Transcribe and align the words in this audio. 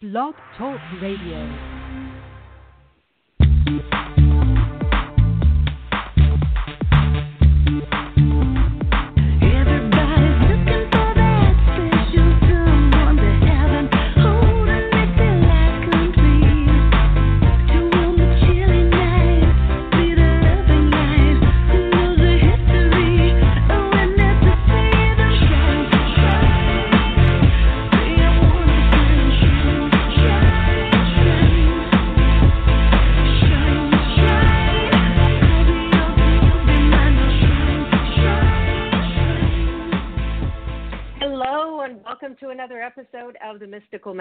Blog 0.00 0.34
Talk 0.58 0.78
Radio. 1.00 1.75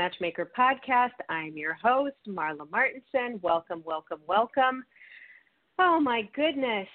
Matchmaker 0.05 0.51
podcast. 0.55 1.17
I'm 1.29 1.57
your 1.57 1.73
host, 1.73 2.13
Marla 2.27 2.69
Martenson. 2.69 3.41
Welcome, 3.41 3.81
welcome, 3.83 4.19
welcome. 4.27 4.85
Oh, 5.79 5.99
my 5.99 6.29
goodness. 6.35 6.87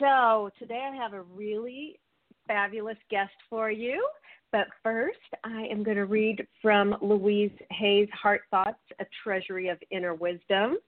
So, 0.00 0.50
today 0.58 0.88
I 0.92 0.96
have 0.96 1.12
a 1.12 1.22
really 1.22 2.00
fabulous 2.48 2.96
guest 3.12 3.30
for 3.48 3.70
you. 3.70 4.04
But 4.50 4.66
first, 4.82 5.20
I 5.44 5.68
am 5.70 5.84
going 5.84 5.98
to 5.98 6.06
read 6.06 6.44
from 6.60 6.96
Louise 7.00 7.52
Hay's 7.70 8.08
Heart 8.12 8.40
Thoughts, 8.50 8.80
A 8.98 9.06
Treasury 9.22 9.68
of 9.68 9.78
Inner 9.92 10.16
Wisdom, 10.16 10.78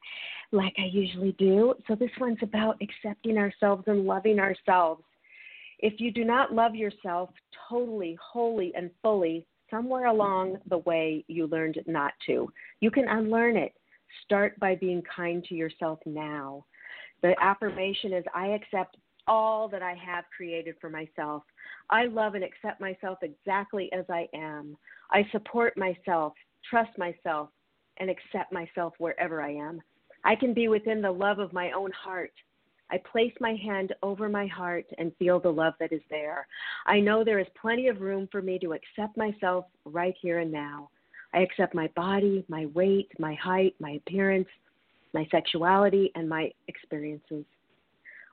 like 0.51 0.75
I 0.77 0.89
usually 0.91 1.37
do. 1.39 1.75
So, 1.87 1.95
this 1.95 2.11
one's 2.19 2.43
about 2.43 2.83
accepting 2.83 3.39
ourselves 3.39 3.85
and 3.87 4.07
loving 4.07 4.41
ourselves. 4.41 5.05
If 5.79 6.01
you 6.01 6.11
do 6.11 6.25
not 6.25 6.53
love 6.53 6.75
yourself 6.75 7.31
totally, 7.69 8.19
wholly, 8.21 8.73
and 8.75 8.91
fully, 9.03 9.47
somewhere 9.71 10.07
along 10.07 10.59
the 10.69 10.79
way 10.79 11.25
you 11.29 11.47
learned 11.47 11.81
not 11.87 12.13
to. 12.27 12.53
You 12.81 12.91
can 12.91 13.09
unlearn 13.09 13.57
it. 13.57 13.73
Start 14.25 14.59
by 14.59 14.75
being 14.75 15.03
kind 15.15 15.45
to 15.45 15.55
yourself 15.55 15.99
now. 16.05 16.65
The 17.23 17.35
affirmation 17.41 18.13
is 18.13 18.25
I 18.35 18.49
accept 18.49 18.97
all 19.27 19.69
that 19.69 19.83
I 19.83 19.95
have 19.95 20.25
created 20.37 20.75
for 20.81 20.91
myself. 20.91 21.45
I 21.91 22.07
love 22.07 22.35
and 22.35 22.45
accept 22.45 22.81
myself 22.81 23.19
exactly 23.23 23.91
as 23.93 24.05
I 24.09 24.29
am. 24.35 24.77
I 25.13 25.27
support 25.31 25.77
myself, 25.77 26.33
trust 26.69 26.97
myself, 26.99 27.51
and 27.99 28.11
accept 28.11 28.53
myself 28.53 28.95
wherever 28.99 29.43
I 29.43 29.53
am. 29.53 29.81
I 30.25 30.35
can 30.35 30.53
be 30.53 30.69
within 30.69 31.01
the 31.01 31.11
love 31.11 31.39
of 31.39 31.53
my 31.53 31.71
own 31.73 31.93
heart. 31.93 32.33
I 32.91 32.99
place 33.11 33.33
my 33.41 33.55
hand 33.55 33.95
over 34.03 34.29
my 34.29 34.47
heart 34.47 34.87
and 34.99 35.15
feel 35.19 35.39
the 35.39 35.53
love 35.53 35.75
that 35.81 35.93
is 35.93 36.03
there. 36.11 36.47
I 36.87 37.01
know 37.01 37.23
there 37.23 37.39
is 37.39 37.47
plenty 37.61 37.89
of 37.89 38.01
room 38.01 38.29
for 38.33 38.43
me 38.43 38.59
to 38.61 38.73
accept 38.73 39.17
myself 39.17 39.67
right 39.85 40.15
here 40.21 40.41
and 40.41 40.51
now. 40.51 40.91
I 41.33 41.41
accept 41.41 41.75
my 41.75 41.89
body, 41.95 42.45
my 42.49 42.67
weight, 42.67 43.09
my 43.19 43.35
height, 43.35 43.75
my 43.79 43.93
appearance, 43.93 44.49
my 45.15 45.27
sexuality, 45.31 46.11
and 46.15 46.29
my 46.29 46.51
experiences. 46.69 47.45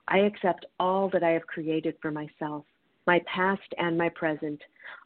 I 0.08 0.18
accept 0.18 0.66
all 0.80 1.08
that 1.10 1.22
I 1.22 1.30
have 1.30 1.46
created 1.46 1.94
for 2.00 2.10
myself, 2.10 2.64
my 3.06 3.20
past 3.32 3.74
and 3.78 3.96
my 3.96 4.08
present. 4.08 4.60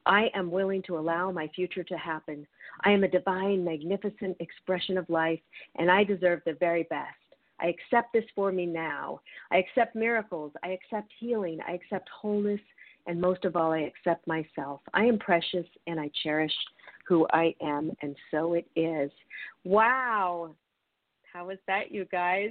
I 0.07 0.31
am 0.35 0.51
willing 0.51 0.83
to 0.85 0.97
allow 0.97 1.31
my 1.31 1.49
future 1.49 1.85
to 1.85 1.97
happen. 1.99 2.47
I 2.85 2.93
am 2.93 3.05
a 3.05 3.09
divine, 3.09 3.65
magnificent 3.65 4.37
expression 4.41 4.97
of 4.97 5.11
life, 5.11 5.41
and 5.77 5.91
I 5.91 6.05
deserve 6.05 6.41
the 6.47 6.55
very 6.55 6.85
best. 6.85 7.17
I 7.63 7.67
accept 7.67 8.13
this 8.13 8.25
for 8.35 8.51
me 8.53 8.67
now. 8.67 9.21
I 9.51 9.59
accept 9.59 9.95
miracles. 9.95 10.53
I 10.65 10.69
accept 10.69 11.11
healing. 11.19 11.59
I 11.67 11.73
accept 11.73 12.09
wholeness. 12.09 12.61
And 13.07 13.21
most 13.21 13.45
of 13.45 13.57
all, 13.57 13.73
I 13.73 13.81
accept 13.81 14.27
myself. 14.27 14.81
I 14.95 15.05
am 15.05 15.19
precious 15.19 15.67
and 15.87 15.99
I 15.99 16.11
cherish 16.23 16.53
who 17.07 17.27
I 17.33 17.55
am, 17.61 17.91
and 18.01 18.15
so 18.31 18.55
it 18.55 18.67
is. 18.77 19.11
Wow. 19.65 20.55
How 21.33 21.47
was 21.47 21.59
that, 21.67 21.91
you 21.91 22.05
guys? 22.13 22.51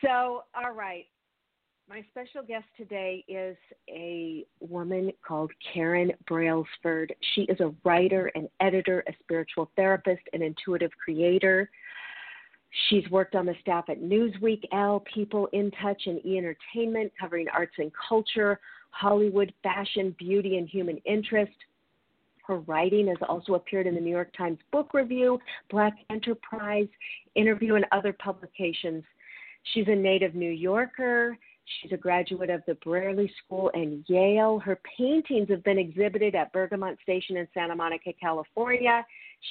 So, 0.00 0.44
all 0.54 0.72
right. 0.74 1.06
My 1.88 2.04
special 2.10 2.42
guest 2.42 2.64
today 2.76 3.24
is 3.28 3.56
a 3.88 4.46
woman 4.60 5.12
called 5.26 5.52
Karen 5.72 6.12
Brailsford. 6.26 7.14
She 7.34 7.42
is 7.42 7.60
a 7.60 7.74
writer, 7.84 8.30
an 8.34 8.48
editor, 8.60 9.04
a 9.06 9.12
spiritual 9.20 9.70
therapist, 9.76 10.22
an 10.32 10.42
intuitive 10.42 10.90
creator. 11.04 11.68
She's 12.88 13.08
worked 13.10 13.34
on 13.34 13.44
the 13.44 13.54
staff 13.60 13.84
at 13.88 14.00
Newsweek, 14.00 14.62
Elle, 14.72 15.04
People 15.12 15.46
in 15.52 15.70
Touch, 15.82 16.02
and 16.06 16.24
E 16.24 16.38
Entertainment, 16.38 17.12
covering 17.20 17.46
arts 17.52 17.74
and 17.78 17.92
culture, 18.08 18.60
Hollywood, 18.90 19.52
fashion, 19.62 20.14
beauty, 20.18 20.56
and 20.56 20.68
human 20.68 20.96
interest. 21.04 21.52
Her 22.46 22.58
writing 22.60 23.06
has 23.08 23.18
also 23.28 23.54
appeared 23.54 23.86
in 23.86 23.94
the 23.94 24.00
New 24.00 24.10
York 24.10 24.32
Times 24.36 24.58
Book 24.72 24.94
Review, 24.94 25.38
Black 25.70 25.94
Enterprise, 26.10 26.88
Interview, 27.34 27.76
and 27.76 27.86
other 27.92 28.12
publications. 28.12 29.04
She's 29.72 29.86
a 29.86 29.94
native 29.94 30.34
New 30.34 30.50
Yorker. 30.50 31.36
She's 31.80 31.92
a 31.92 31.96
graduate 31.96 32.50
of 32.50 32.62
the 32.66 32.74
Brearley 32.76 33.30
School 33.44 33.70
and 33.74 34.04
Yale. 34.08 34.58
Her 34.58 34.80
paintings 34.98 35.48
have 35.50 35.62
been 35.62 35.78
exhibited 35.78 36.34
at 36.34 36.52
Bergamont 36.52 36.98
Station 37.02 37.36
in 37.36 37.46
Santa 37.54 37.76
Monica, 37.76 38.12
California. 38.20 39.04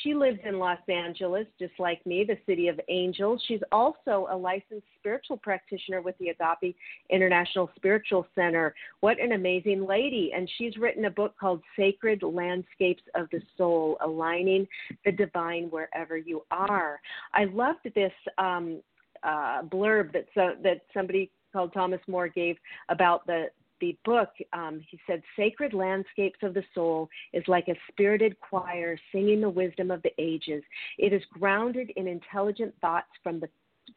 She 0.04 0.14
lives 0.14 0.40
in 0.46 0.58
Los 0.58 0.80
Angeles, 0.88 1.46
just 1.60 1.74
like 1.78 2.06
me, 2.06 2.24
the 2.24 2.38
city 2.46 2.70
of 2.70 2.80
angels. 2.88 3.44
She's 3.48 3.60
also 3.72 4.28
a 4.32 4.38
licensed 4.38 4.88
spiritual 4.98 5.38
practitioner 5.38 6.02
with 6.02 6.18
the 6.18 6.30
Agape 6.30 6.76
International 7.10 7.70
Spiritual 7.76 8.26
Center. 8.34 8.74
What 9.02 9.20
an 9.20 9.34
amazing 9.34 9.86
lady. 9.86 10.32
And 10.34 10.50
she's 10.58 10.78
written 10.78 11.06
a 11.06 11.12
book 11.12 11.36
called 11.38 11.62
Sacred 11.76 12.24
Landscapes 12.24 13.04
of 13.16 13.28
the 13.32 13.42
Soul 13.58 13.98
Aligning 14.02 14.66
the 15.04 15.12
Divine 15.12 15.66
Wherever 15.66 16.18
You 16.18 16.44
Are. 16.52 17.00
I 17.34 17.46
loved 17.46 17.90
this 17.94 18.14
um, 18.38 18.82
uh, 19.24 19.64
blurb 19.64 20.14
that, 20.14 20.28
so, 20.34 20.54
that 20.64 20.82
somebody 20.94 21.30
called 21.52 21.74
Thomas 21.74 22.00
Moore 22.08 22.30
gave 22.30 22.56
about 22.90 23.26
the 23.28 23.48
the 23.82 23.98
book, 24.06 24.30
um, 24.54 24.82
he 24.90 25.00
said, 25.06 25.22
Sacred 25.36 25.74
Landscapes 25.74 26.40
of 26.44 26.54
the 26.54 26.64
Soul 26.74 27.10
is 27.34 27.44
like 27.48 27.68
a 27.68 27.76
spirited 27.90 28.40
choir 28.40 28.98
singing 29.12 29.42
the 29.42 29.50
wisdom 29.50 29.92
of 29.92 30.02
the 30.04 30.14
ages. 30.18 30.64
It 30.98 31.12
is 31.12 31.22
grounded 31.34 31.92
in 31.98 32.08
intelligent 32.08 32.74
thoughts 32.80 33.10
from 33.24 33.40
the 33.40 33.50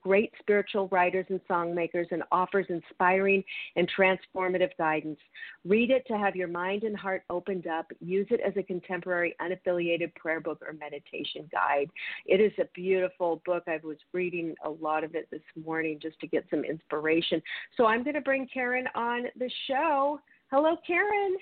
great 0.02 0.32
spiritual 0.38 0.88
writers 0.88 1.26
and 1.28 1.40
songmakers 1.48 2.06
and 2.10 2.22
offers 2.30 2.66
inspiring 2.68 3.42
and 3.76 3.90
transformative 3.98 4.70
guidance. 4.76 5.18
Read 5.64 5.90
it 5.90 6.06
to 6.06 6.18
have 6.18 6.36
your 6.36 6.48
mind 6.48 6.82
and 6.82 6.96
heart 6.96 7.22
opened 7.30 7.66
up. 7.66 7.86
Use 8.00 8.26
it 8.30 8.40
as 8.40 8.52
a 8.56 8.62
contemporary, 8.62 9.34
unaffiliated 9.40 10.14
prayer 10.14 10.40
book 10.40 10.62
or 10.62 10.74
meditation 10.74 11.48
guide. 11.50 11.90
It 12.26 12.40
is 12.40 12.52
a 12.58 12.68
beautiful 12.74 13.42
book. 13.46 13.64
I 13.66 13.80
was 13.82 13.96
reading 14.12 14.54
a 14.64 14.70
lot 14.70 15.04
of 15.04 15.14
it 15.14 15.28
this 15.30 15.40
morning 15.64 15.98
just 16.00 16.20
to 16.20 16.26
get 16.26 16.44
some 16.50 16.64
inspiration. 16.64 17.42
So 17.76 17.86
I'm 17.86 18.04
going 18.04 18.14
to 18.14 18.20
bring 18.20 18.46
Karen 18.52 18.86
on 18.94 19.24
the 19.38 19.50
show. 19.66 20.20
Hello, 20.50 20.76
Karen. 20.86 21.36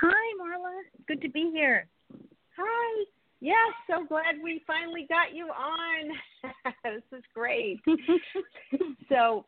Hi, 0.00 0.32
Marla. 0.40 0.82
Good 1.06 1.22
to 1.22 1.28
be 1.28 1.50
here. 1.52 1.86
Hi. 2.58 3.04
Yes, 3.40 3.72
so 3.88 4.04
glad 4.06 4.36
we 4.42 4.62
finally 4.66 5.06
got 5.08 5.34
you 5.34 5.46
on. 5.46 6.72
this 6.84 7.18
is 7.18 7.24
great. 7.34 7.80
so, 9.08 9.44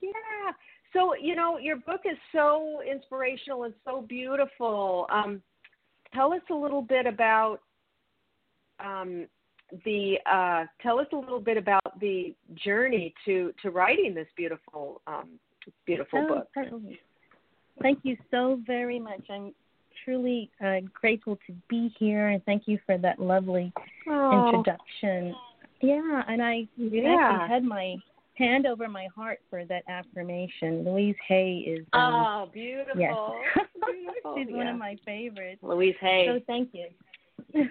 yeah. 0.00 0.52
So, 0.92 1.14
you 1.20 1.34
know, 1.36 1.58
your 1.58 1.76
book 1.76 2.02
is 2.04 2.18
so 2.32 2.80
inspirational 2.90 3.64
and 3.64 3.74
so 3.84 4.02
beautiful. 4.08 5.06
Um, 5.10 5.42
tell 6.14 6.32
us 6.32 6.42
a 6.50 6.54
little 6.54 6.82
bit 6.82 7.06
about 7.06 7.60
um, 8.80 9.26
the 9.84 10.16
uh, 10.30 10.64
tell 10.82 10.98
us 10.98 11.06
a 11.12 11.16
little 11.16 11.40
bit 11.40 11.56
about 11.56 11.98
the 12.00 12.34
journey 12.54 13.14
to 13.24 13.52
to 13.62 13.70
writing 13.70 14.14
this 14.14 14.26
beautiful 14.36 15.00
um, 15.06 15.38
beautiful 15.86 16.26
Oh, 16.28 16.34
book. 16.34 16.48
certainly. 16.54 17.00
Thank 17.80 18.00
you 18.02 18.16
so 18.30 18.60
very 18.66 18.98
much. 18.98 19.22
I'm 19.30 19.54
truly 20.04 20.50
uh, 20.64 20.80
grateful 20.92 21.38
to 21.46 21.52
be 21.68 21.94
here, 21.98 22.28
and 22.28 22.44
thank 22.44 22.66
you 22.66 22.78
for 22.86 22.98
that 22.98 23.18
lovely 23.20 23.72
introduction. 24.06 25.34
Yeah, 25.80 26.22
and 26.28 26.42
I 26.42 26.66
Yeah. 26.76 27.16
actually 27.18 27.48
had 27.48 27.64
my 27.64 27.96
hand 28.36 28.66
over 28.66 28.88
my 28.88 29.06
heart 29.14 29.40
for 29.50 29.64
that 29.66 29.82
affirmation. 29.88 30.84
Louise 30.84 31.16
Hay 31.28 31.58
is 31.66 31.86
um, 31.92 32.14
oh 32.14 32.48
beautiful. 32.52 32.96
yes. 32.98 33.14
beautiful. 33.86 34.34
she's 34.36 34.54
one 34.54 34.68
of 34.68 34.76
my 34.78 34.96
favorites. 35.04 35.60
Louise 35.62 35.96
Hay. 36.00 36.26
So 36.28 36.40
thank 36.46 36.70
you. 36.72 36.86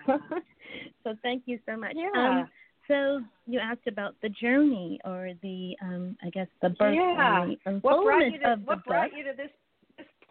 so 1.04 1.16
thank 1.24 1.44
you 1.46 1.60
so 1.68 1.76
much. 1.78 1.94
Yeah. 1.96 2.40
Um, 2.42 2.50
so 2.88 3.22
you 3.48 3.60
asked 3.60 3.88
about 3.88 4.16
the 4.22 4.30
journey 4.30 5.00
or 5.06 5.32
the 5.42 5.76
um 5.82 6.18
I 6.24 6.30
guess 6.30 6.48
the 6.62 6.70
birth 6.70 6.96
Yeah. 6.96 7.46
the 7.66 7.80
what 7.80 8.04
brought 8.04 8.32
you 8.32 8.40
to 8.40 8.54
of 8.54 8.60
the 8.60 8.66
what 8.66 8.84
brought 8.86 9.10
book. 9.12 9.18
you 9.18 9.24
to 9.24 9.34
this 9.38 9.52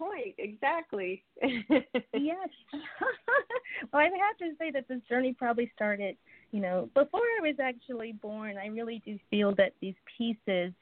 point. 0.00 0.34
Exactly. 0.38 1.22
yes. 1.42 2.48
well, 3.92 4.02
I 4.02 4.04
have 4.04 4.38
to 4.38 4.56
say 4.58 4.70
that 4.72 4.88
this 4.88 5.00
journey 5.08 5.34
probably 5.34 5.70
started, 5.74 6.16
you 6.50 6.60
know, 6.60 6.88
before 6.94 7.20
I 7.20 7.42
was 7.42 7.56
actually 7.62 8.12
born. 8.12 8.56
I 8.56 8.66
really 8.68 9.02
do 9.04 9.18
feel 9.30 9.54
that 9.56 9.74
these 9.80 9.94
pieces 10.16 10.72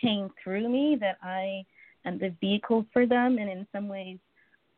came 0.00 0.30
through 0.42 0.68
me, 0.68 0.96
that 1.00 1.18
I 1.22 1.64
am 2.04 2.18
the 2.18 2.34
vehicle 2.40 2.86
for 2.92 3.06
them, 3.06 3.38
and 3.38 3.50
in 3.50 3.66
some 3.72 3.88
ways, 3.88 4.18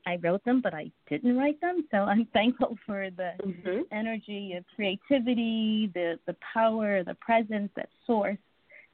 I 0.07 0.17
wrote 0.17 0.45
them, 0.45 0.61
but 0.63 0.75
I 0.75 0.91
didn't 1.09 1.37
write 1.37 1.61
them. 1.61 1.87
So 1.91 1.99
I'm 1.99 2.27
thankful 2.33 2.77
for 2.87 3.11
the 3.11 3.33
hmm 3.43 3.83
energy 3.93 4.55
of 4.55 4.65
creativity, 4.75 5.91
the 5.95 6.19
the 6.27 6.37
power, 6.53 7.05
the 7.05 7.15
presence, 7.15 7.71
that 7.77 7.89
source 8.07 8.39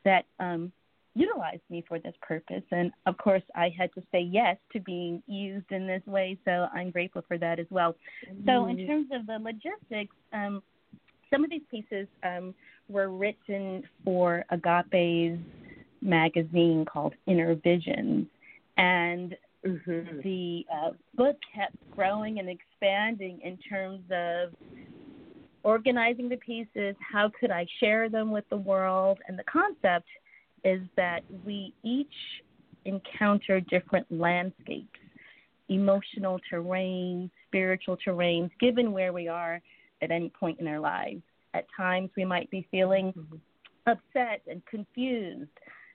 that 0.04 0.24
um, 0.38 0.72
utilized 1.14 1.62
me 1.70 1.84
for 1.86 1.98
this 1.98 2.14
purpose. 2.22 2.62
And 2.70 2.92
of 3.06 3.16
course, 3.18 3.42
I 3.54 3.72
had 3.76 3.92
to 3.94 4.02
say 4.12 4.20
yes 4.20 4.56
to 4.72 4.80
being 4.80 5.22
used 5.26 5.70
in 5.70 5.86
this 5.86 6.02
way. 6.06 6.38
So 6.44 6.68
I'm 6.72 6.90
grateful 6.90 7.22
for 7.26 7.38
that 7.38 7.58
as 7.58 7.66
well. 7.70 7.94
So 8.46 8.66
in 8.66 8.86
terms 8.86 9.08
of 9.12 9.26
the 9.26 9.38
logistics, 9.38 10.14
um, 10.32 10.62
some 11.30 11.44
of 11.44 11.50
these 11.50 11.62
pieces 11.70 12.06
um, 12.22 12.54
were 12.88 13.08
written 13.08 13.82
for 14.04 14.44
Agape's 14.50 15.38
magazine 16.00 16.84
called 16.84 17.14
Inner 17.26 17.54
Visions, 17.54 18.26
and 18.76 19.36
hmm 19.64 20.20
the 20.24 20.64
uh, 20.72 20.90
book 21.14 21.36
kept 21.54 21.76
growing 21.94 22.38
and 22.38 22.48
expanding 22.48 23.38
in 23.44 23.58
terms 23.58 24.00
of 24.10 24.54
organizing 25.62 26.30
the 26.30 26.38
pieces. 26.38 26.96
How 26.98 27.30
could 27.38 27.50
I 27.50 27.66
share 27.78 28.08
them 28.08 28.30
with 28.30 28.48
the 28.48 28.56
world? 28.56 29.18
And 29.28 29.38
the 29.38 29.44
concept 29.44 30.06
is 30.64 30.80
that 30.96 31.20
we 31.44 31.74
each 31.82 32.06
encounter 32.84 33.60
different 33.60 34.06
landscapes, 34.10 34.98
emotional 35.68 36.40
terrain, 36.48 37.30
spiritual 37.46 37.96
terrains, 38.06 38.50
given 38.60 38.92
where 38.92 39.12
we 39.12 39.28
are 39.28 39.60
at 40.02 40.10
any 40.10 40.28
point 40.28 40.58
in 40.60 40.66
our 40.66 40.80
lives. 40.80 41.22
At 41.54 41.66
times, 41.76 42.10
we 42.16 42.24
might 42.24 42.50
be 42.50 42.66
feeling 42.70 43.12
upset 43.86 44.42
and 44.48 44.64
confused. 44.66 45.50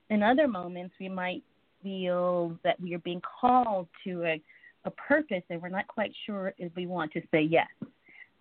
In 0.09 0.21
other 0.21 0.47
moments, 0.47 0.93
we 0.99 1.09
might 1.09 1.43
feel 1.81 2.57
that 2.63 2.79
we 2.79 2.93
are 2.93 2.99
being 2.99 3.21
called 3.21 3.87
to 4.03 4.23
a, 4.23 4.41
a 4.85 4.91
purpose 4.91 5.43
and 5.49 5.61
we're 5.61 5.69
not 5.69 5.87
quite 5.87 6.11
sure 6.25 6.53
if 6.57 6.71
we 6.75 6.87
want 6.87 7.11
to 7.13 7.21
say 7.31 7.41
yes. 7.41 7.67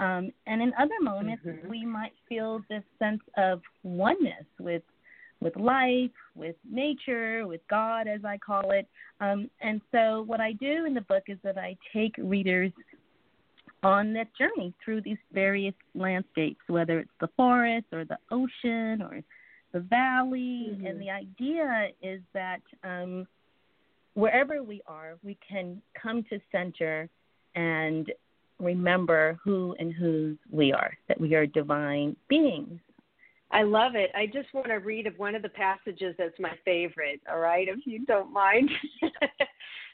Um, 0.00 0.32
and 0.46 0.60
in 0.60 0.72
other 0.78 1.00
moments, 1.00 1.44
Mhm. 1.44 1.68
we 1.68 1.84
might 1.84 2.14
feel 2.28 2.64
this 2.68 2.82
sense 2.98 3.22
of 3.36 3.62
oneness 3.82 4.44
with 4.58 4.82
with 5.44 5.54
life, 5.56 6.10
with 6.34 6.56
nature, 6.68 7.46
with 7.46 7.60
God, 7.68 8.08
as 8.08 8.24
I 8.24 8.38
call 8.38 8.70
it. 8.70 8.88
Um, 9.20 9.50
and 9.60 9.80
so, 9.92 10.22
what 10.22 10.40
I 10.40 10.52
do 10.52 10.86
in 10.86 10.94
the 10.94 11.02
book 11.02 11.24
is 11.28 11.38
that 11.44 11.58
I 11.58 11.76
take 11.92 12.14
readers 12.18 12.72
on 13.82 14.14
that 14.14 14.34
journey 14.36 14.72
through 14.82 15.02
these 15.02 15.18
various 15.32 15.74
landscapes, 15.94 16.62
whether 16.68 16.98
it's 16.98 17.10
the 17.20 17.28
forest 17.36 17.84
or 17.92 18.06
the 18.06 18.16
ocean 18.30 19.02
or 19.02 19.22
the 19.72 19.80
valley. 19.80 20.70
Mhm. 20.72 20.88
And 20.88 21.00
the 21.00 21.10
idea 21.10 21.90
is 22.00 22.22
that 22.32 22.62
um, 22.82 23.28
wherever 24.14 24.62
we 24.62 24.80
are, 24.86 25.18
we 25.22 25.36
can 25.46 25.82
come 25.92 26.22
to 26.30 26.40
center 26.50 27.10
and 27.54 28.10
remember 28.58 29.38
who 29.44 29.76
and 29.78 29.92
whose 29.92 30.38
we 30.50 30.72
are, 30.72 30.96
that 31.08 31.20
we 31.20 31.34
are 31.34 31.44
divine 31.46 32.16
beings. 32.28 32.80
I 33.50 33.62
love 33.62 33.94
it. 33.94 34.10
I 34.14 34.26
just 34.26 34.52
want 34.52 34.66
to 34.68 34.74
read 34.74 35.06
of 35.06 35.18
one 35.18 35.34
of 35.34 35.42
the 35.42 35.48
passages 35.50 36.14
that's 36.18 36.38
my 36.40 36.52
favorite. 36.64 37.20
All 37.30 37.38
right, 37.38 37.68
if 37.68 37.86
you 37.86 38.04
don't 38.06 38.32
mind. 38.32 38.70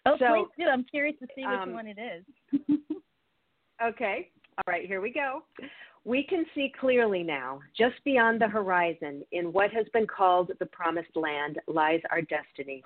Oh, 0.06 0.16
So, 0.18 0.26
please 0.56 0.64
do. 0.64 0.70
I'm 0.70 0.84
curious 0.84 1.16
to 1.20 1.26
see 1.34 1.42
which 1.42 1.60
um, 1.60 1.74
one 1.74 1.86
it 1.86 1.98
is. 1.98 2.78
Okay. 3.82 4.30
All 4.58 4.72
right, 4.72 4.86
here 4.86 5.00
we 5.00 5.10
go. 5.10 5.42
We 6.04 6.22
can 6.22 6.44
see 6.54 6.72
clearly 6.78 7.22
now, 7.22 7.60
just 7.76 7.94
beyond 8.04 8.40
the 8.40 8.48
horizon, 8.48 9.22
in 9.32 9.52
what 9.52 9.70
has 9.70 9.86
been 9.94 10.06
called 10.06 10.52
the 10.58 10.66
promised 10.66 11.16
land, 11.16 11.58
lies 11.66 12.00
our 12.10 12.20
destiny. 12.20 12.82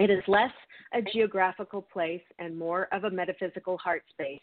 It 0.00 0.10
is 0.10 0.22
less 0.26 0.50
a 0.92 1.02
geographical 1.02 1.82
place 1.82 2.22
and 2.40 2.56
more 2.56 2.88
of 2.90 3.04
a 3.04 3.10
metaphysical 3.10 3.78
heart 3.78 4.02
space. 4.10 4.40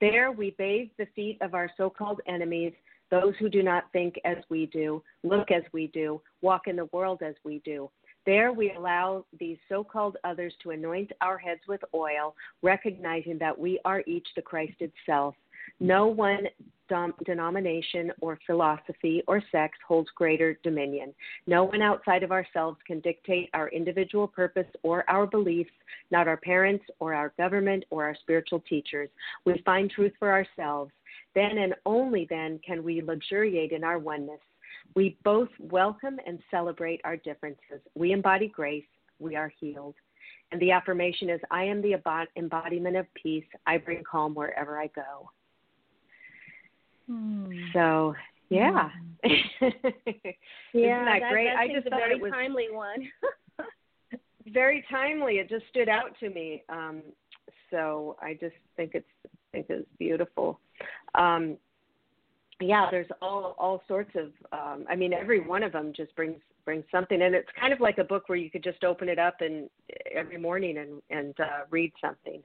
There 0.00 0.32
we 0.32 0.54
bathe 0.56 0.88
the 0.98 1.06
feet 1.14 1.36
of 1.42 1.52
our 1.52 1.70
so 1.76 1.90
called 1.90 2.22
enemies, 2.26 2.72
those 3.14 3.34
who 3.38 3.48
do 3.48 3.62
not 3.62 3.84
think 3.92 4.16
as 4.24 4.38
we 4.48 4.66
do, 4.66 5.00
look 5.22 5.52
as 5.52 5.62
we 5.72 5.86
do, 5.88 6.20
walk 6.42 6.62
in 6.66 6.74
the 6.74 6.88
world 6.92 7.22
as 7.22 7.34
we 7.44 7.60
do. 7.64 7.88
There 8.26 8.52
we 8.52 8.72
allow 8.72 9.24
these 9.38 9.58
so 9.68 9.84
called 9.84 10.16
others 10.24 10.52
to 10.62 10.70
anoint 10.70 11.12
our 11.20 11.38
heads 11.38 11.60
with 11.68 11.80
oil, 11.94 12.34
recognizing 12.62 13.38
that 13.38 13.56
we 13.56 13.78
are 13.84 14.02
each 14.06 14.26
the 14.34 14.42
Christ 14.42 14.80
itself. 14.80 15.36
No 15.78 16.06
one 16.06 16.48
dom- 16.88 17.14
denomination 17.24 18.10
or 18.20 18.38
philosophy 18.46 19.22
or 19.26 19.42
sex 19.52 19.78
holds 19.86 20.08
greater 20.16 20.58
dominion. 20.62 21.14
No 21.46 21.64
one 21.64 21.82
outside 21.82 22.22
of 22.22 22.32
ourselves 22.32 22.78
can 22.86 23.00
dictate 23.00 23.48
our 23.54 23.68
individual 23.68 24.26
purpose 24.26 24.66
or 24.82 25.08
our 25.08 25.26
beliefs, 25.26 25.70
not 26.10 26.28
our 26.28 26.36
parents 26.36 26.84
or 26.98 27.14
our 27.14 27.32
government 27.38 27.84
or 27.90 28.04
our 28.04 28.16
spiritual 28.22 28.60
teachers. 28.68 29.08
We 29.44 29.62
find 29.64 29.90
truth 29.90 30.12
for 30.18 30.30
ourselves. 30.32 30.92
Then 31.34 31.58
and 31.58 31.74
only 31.84 32.26
then 32.30 32.60
can 32.64 32.84
we 32.84 33.02
luxuriate 33.02 33.72
in 33.72 33.84
our 33.84 33.98
oneness. 33.98 34.40
We 34.94 35.16
both 35.24 35.48
welcome 35.58 36.18
and 36.26 36.38
celebrate 36.50 37.00
our 37.04 37.16
differences. 37.16 37.80
We 37.94 38.12
embody 38.12 38.48
grace. 38.48 38.84
We 39.18 39.34
are 39.36 39.52
healed. 39.60 39.94
And 40.52 40.60
the 40.60 40.70
affirmation 40.70 41.30
is 41.30 41.40
I 41.50 41.64
am 41.64 41.82
the 41.82 41.92
embod- 41.92 42.26
embodiment 42.36 42.96
of 42.96 43.06
peace. 43.14 43.44
I 43.66 43.78
bring 43.78 44.02
calm 44.08 44.34
wherever 44.34 44.78
I 44.78 44.88
go. 44.88 45.30
Hmm. 47.08 47.50
So, 47.72 48.14
yeah. 48.48 48.90
Yeah, 50.74 51.02
Isn't 51.02 51.20
that 51.20 51.30
great? 51.30 51.46
That 51.46 51.56
I 51.56 51.68
just 51.68 51.86
a 51.86 51.90
thought 51.90 52.00
very 52.00 52.16
it 52.16 52.20
was 52.20 52.32
timely 52.32 52.66
one. 52.70 53.08
very 54.48 54.84
timely. 54.90 55.34
It 55.34 55.48
just 55.48 55.64
stood 55.70 55.88
out 55.88 56.18
to 56.18 56.30
me. 56.30 56.64
Um, 56.68 57.02
so 57.70 58.16
I 58.20 58.34
just 58.34 58.56
think 58.76 58.92
it's 58.94 59.06
think 59.54 59.66
it's 59.68 59.88
beautiful. 59.98 60.60
Um, 61.14 61.56
yeah, 62.60 62.88
there's 62.90 63.08
all 63.20 63.54
all 63.58 63.82
sorts 63.88 64.10
of. 64.14 64.30
Um, 64.52 64.84
I 64.88 64.94
mean, 64.94 65.12
every 65.12 65.40
one 65.40 65.62
of 65.62 65.72
them 65.72 65.92
just 65.94 66.14
brings 66.16 66.40
brings 66.64 66.84
something, 66.90 67.20
and 67.22 67.34
it's 67.34 67.48
kind 67.58 67.72
of 67.72 67.80
like 67.80 67.98
a 67.98 68.04
book 68.04 68.28
where 68.28 68.38
you 68.38 68.50
could 68.50 68.64
just 68.64 68.84
open 68.84 69.08
it 69.08 69.18
up 69.18 69.40
and 69.40 69.68
every 70.12 70.38
morning 70.38 70.78
and 70.78 71.02
and 71.10 71.34
uh, 71.40 71.64
read 71.70 71.92
something 72.00 72.40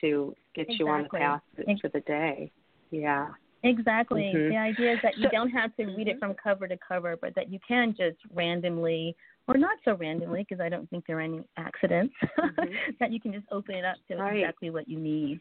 to 0.00 0.34
get 0.54 0.68
you 0.78 0.88
on 0.88 1.04
the 1.04 1.08
path 1.08 1.40
Ex- 1.68 1.80
the 1.92 2.00
day. 2.00 2.50
Yeah. 2.90 3.28
Exactly. 3.62 4.30
Mhm. 4.34 4.50
The 4.50 4.56
idea 4.56 4.92
is 4.92 4.98
that 5.02 5.16
you 5.16 5.24
So- 5.24 5.30
don't 5.30 5.48
have 5.50 5.74
to 5.76 5.86
read 5.86 6.06
it 6.08 6.18
from 6.18 6.34
cover 6.34 6.68
to 6.68 6.76
cover, 6.86 7.16
but 7.16 7.34
that 7.34 7.50
you 7.50 7.58
can 7.66 7.94
just 7.96 8.18
randomly, 8.34 9.16
or 9.48 9.56
not 9.56 9.78
so 9.84 9.94
randomly, 9.94 10.42
because 10.46 10.60
I 10.60 10.68
don't 10.68 10.88
think 10.90 11.06
there 11.06 11.16
are 11.18 11.22
any 11.22 11.42
accidents, 11.56 12.14
Mhm. 12.38 12.76
that 13.00 13.10
you 13.10 13.20
can 13.20 13.32
just 13.32 13.46
open 13.50 13.74
it 13.74 13.84
up 13.84 13.96
to 14.08 14.16
Right. 14.16 14.36
exactly 14.40 14.70
what 14.70 14.86
you 14.86 14.98
need. 14.98 15.40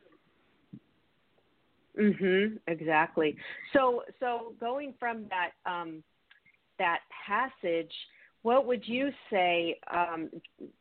Mhm. 1.98 2.60
Exactly. 2.68 3.36
So 3.74 4.04
so 4.20 4.54
going 4.60 4.94
from 5.00 5.28
that 5.30 5.52
um, 5.66 6.04
that 6.78 7.00
passage, 7.26 7.92
what 8.42 8.66
would 8.66 8.88
you 8.88 9.12
say? 9.30 9.80
Um, 9.92 10.30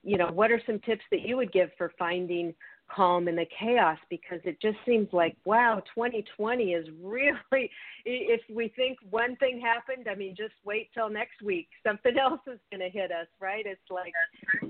you 0.02 0.18
know, 0.18 0.28
what 0.32 0.50
are 0.50 0.60
some 0.66 0.80
tips 0.80 1.04
that 1.10 1.20
you 1.22 1.36
would 1.36 1.52
give 1.52 1.70
for 1.78 1.92
finding 1.98 2.54
calm 2.94 3.28
in 3.28 3.36
the 3.36 3.46
chaos? 3.58 3.98
Because 4.10 4.40
it 4.44 4.60
just 4.60 4.76
seems 4.84 5.08
like 5.12 5.36
wow, 5.44 5.82
2020 5.94 6.72
is 6.72 6.86
really. 7.02 7.70
If 8.06 8.42
we 8.54 8.68
think 8.76 8.98
one 9.08 9.34
thing 9.36 9.62
happened, 9.62 10.08
I 10.10 10.14
mean, 10.14 10.34
just 10.36 10.52
wait 10.62 10.90
till 10.92 11.08
next 11.08 11.40
week. 11.42 11.68
Something 11.86 12.18
else 12.22 12.40
is 12.46 12.58
going 12.70 12.82
to 12.82 12.90
hit 12.90 13.10
us, 13.10 13.28
right? 13.40 13.64
It's 13.66 13.80
like 13.90 14.12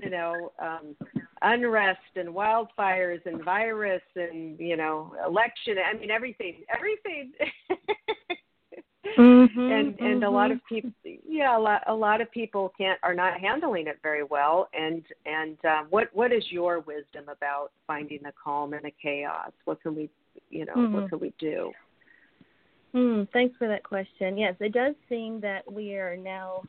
you 0.01 0.09
know. 0.09 0.53
Um, 0.59 0.95
unrest 1.41 1.99
and 2.15 2.29
wildfires 2.29 3.25
and 3.25 3.43
virus 3.43 4.01
and 4.15 4.59
you 4.59 4.77
know 4.77 5.13
election 5.25 5.75
i 5.85 5.97
mean 5.97 6.11
everything 6.11 6.63
everything. 6.73 7.31
Mm-hmm, 9.17 9.59
and 9.59 9.99
and 9.99 10.23
a 10.23 10.29
lot 10.29 10.51
of 10.51 10.59
people 10.67 10.91
yeah 11.27 11.57
a 11.57 11.59
lot 11.59 11.83
a 11.87 11.93
lot 11.93 12.21
of 12.21 12.31
people 12.31 12.73
can't 12.77 12.99
are 13.03 13.13
not 13.13 13.39
handling 13.39 13.87
it 13.87 13.99
very 14.03 14.23
well. 14.23 14.67
And 14.73 15.05
and 15.25 15.57
um, 15.63 15.87
what 15.89 16.09
what 16.11 16.33
is 16.33 16.43
your 16.49 16.79
wisdom 16.81 17.29
about 17.29 17.71
finding 17.87 18.19
the 18.23 18.33
calm 18.43 18.73
in 18.73 18.81
the 18.83 18.91
chaos? 19.01 19.51
What 19.65 19.81
can 19.81 19.95
we 19.95 20.09
you 20.49 20.65
know 20.65 20.73
Mhm. 20.73 20.91
what 20.91 21.09
can 21.09 21.19
we 21.19 21.33
do? 21.39 21.71
Hmm, 22.93 23.23
thanks 23.31 23.55
for 23.57 23.67
that 23.67 23.83
question. 23.83 24.37
Yes, 24.37 24.55
it 24.59 24.73
does 24.73 24.95
seem 25.07 25.39
that 25.41 25.71
we 25.71 25.95
are 25.95 26.17
now 26.17 26.63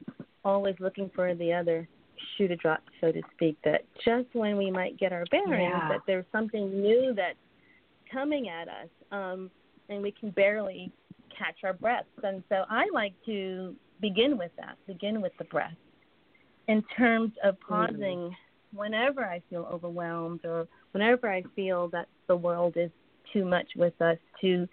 always 0.45 0.77
looking 0.79 1.11
for 1.15 1.35
the 1.35 1.53
other 1.53 1.89
shoe 2.37 2.49
to 2.49 2.57
drop, 2.57 2.83
so 3.01 3.13
to 3.13 3.23
speak. 3.35 3.57
That 3.65 3.85
just 4.05 4.29
when 4.35 4.57
we 4.57 4.71
might 4.71 4.97
get 4.99 5.13
our 5.13 5.25
bearings, 5.31 5.63
Yeah. 5.63 5.89
that 5.89 6.01
there's 6.07 6.27
something 6.33 6.81
new 6.81 7.15
that's 7.15 7.39
coming 8.11 8.49
at 8.49 8.69
us, 8.69 8.89
um, 9.11 9.51
and 9.89 10.03
we 10.03 10.13
can 10.13 10.31
barely 10.31 10.93
catch 11.31 11.65
our 11.65 11.73
breaths. 11.73 12.09
And 12.23 12.43
so 12.49 12.65
I 12.69 12.89
like 12.93 13.15
to 13.27 13.77
begin 14.01 14.39
with 14.39 14.55
that, 14.57 14.77
begin 14.87 15.21
with 15.21 15.37
the 15.39 15.45
breath, 15.45 15.77
in 16.69 16.83
terms 16.97 17.33
of 17.43 17.59
pausing 17.61 18.35
whenever 18.73 19.25
I 19.25 19.41
feel 19.49 19.69
overwhelmed 19.71 20.45
or 20.45 20.67
whenever 20.93 21.31
I 21.31 21.43
feel 21.55 21.89
that 21.89 22.09
the 22.27 22.37
world 22.37 22.77
is 22.77 22.91
too 23.33 23.45
much 23.45 23.69
with 23.77 24.01
us, 24.01 24.19
to 24.41 24.69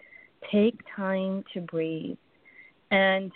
take 0.50 0.78
time 0.94 1.44
to 1.54 1.60
breathe. 1.60 2.16
And 2.90 3.32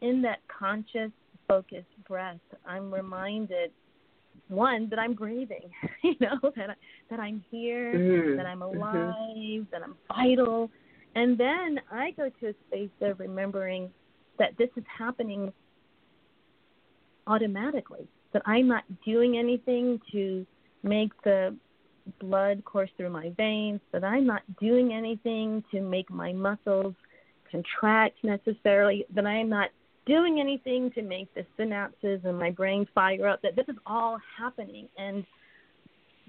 in 0.00 0.22
that 0.22 0.40
conscious, 0.48 1.10
focused 1.48 1.88
breath, 2.08 2.40
I'm 2.66 2.92
reminded 2.92 3.70
one 4.48 4.88
that 4.90 4.98
I'm 4.98 5.14
breathing, 5.14 5.70
you 6.02 6.14
know, 6.20 6.38
that 6.56 6.70
I, 6.70 6.74
that 7.10 7.20
I'm 7.20 7.44
here, 7.50 7.94
Mm. 7.94 8.36
that 8.36 8.46
I'm 8.46 8.60
Mhm. 8.60 8.74
alive, 8.74 9.66
that 9.70 9.82
I'm 9.82 9.96
vital. 10.08 10.70
And 11.14 11.38
then 11.38 11.80
I 11.90 12.10
go 12.12 12.28
to 12.28 12.48
a 12.48 12.54
space 12.66 12.90
of 13.00 13.20
remembering 13.20 13.92
that 14.38 14.56
this 14.56 14.70
is 14.76 14.84
happening 14.86 15.52
automatically, 17.26 18.06
that 18.32 18.42
I'm 18.46 18.66
not 18.66 18.84
doing 19.04 19.38
anything 19.38 20.00
to 20.12 20.46
make 20.82 21.10
the 21.22 21.56
blood 22.18 22.64
course 22.64 22.90
through 22.96 23.10
my 23.10 23.30
veins, 23.36 23.80
that 23.92 24.04
I'm 24.04 24.26
not 24.26 24.42
doing 24.58 24.92
anything 24.92 25.62
to 25.70 25.80
make 25.80 26.10
my 26.10 26.32
muscles 26.32 26.94
contract 27.50 28.16
necessarily, 28.22 29.06
that 29.14 29.24
I'm 29.26 29.48
not 29.48 29.70
doing 30.06 30.40
anything 30.40 30.90
to 30.92 31.02
make 31.02 31.32
the 31.34 31.46
synapses 31.58 32.24
in 32.24 32.34
my 32.34 32.50
brain 32.50 32.86
fire 32.94 33.28
up, 33.28 33.40
that 33.42 33.56
this 33.56 33.66
is 33.68 33.76
all 33.86 34.18
happening. 34.38 34.88
And 34.98 35.24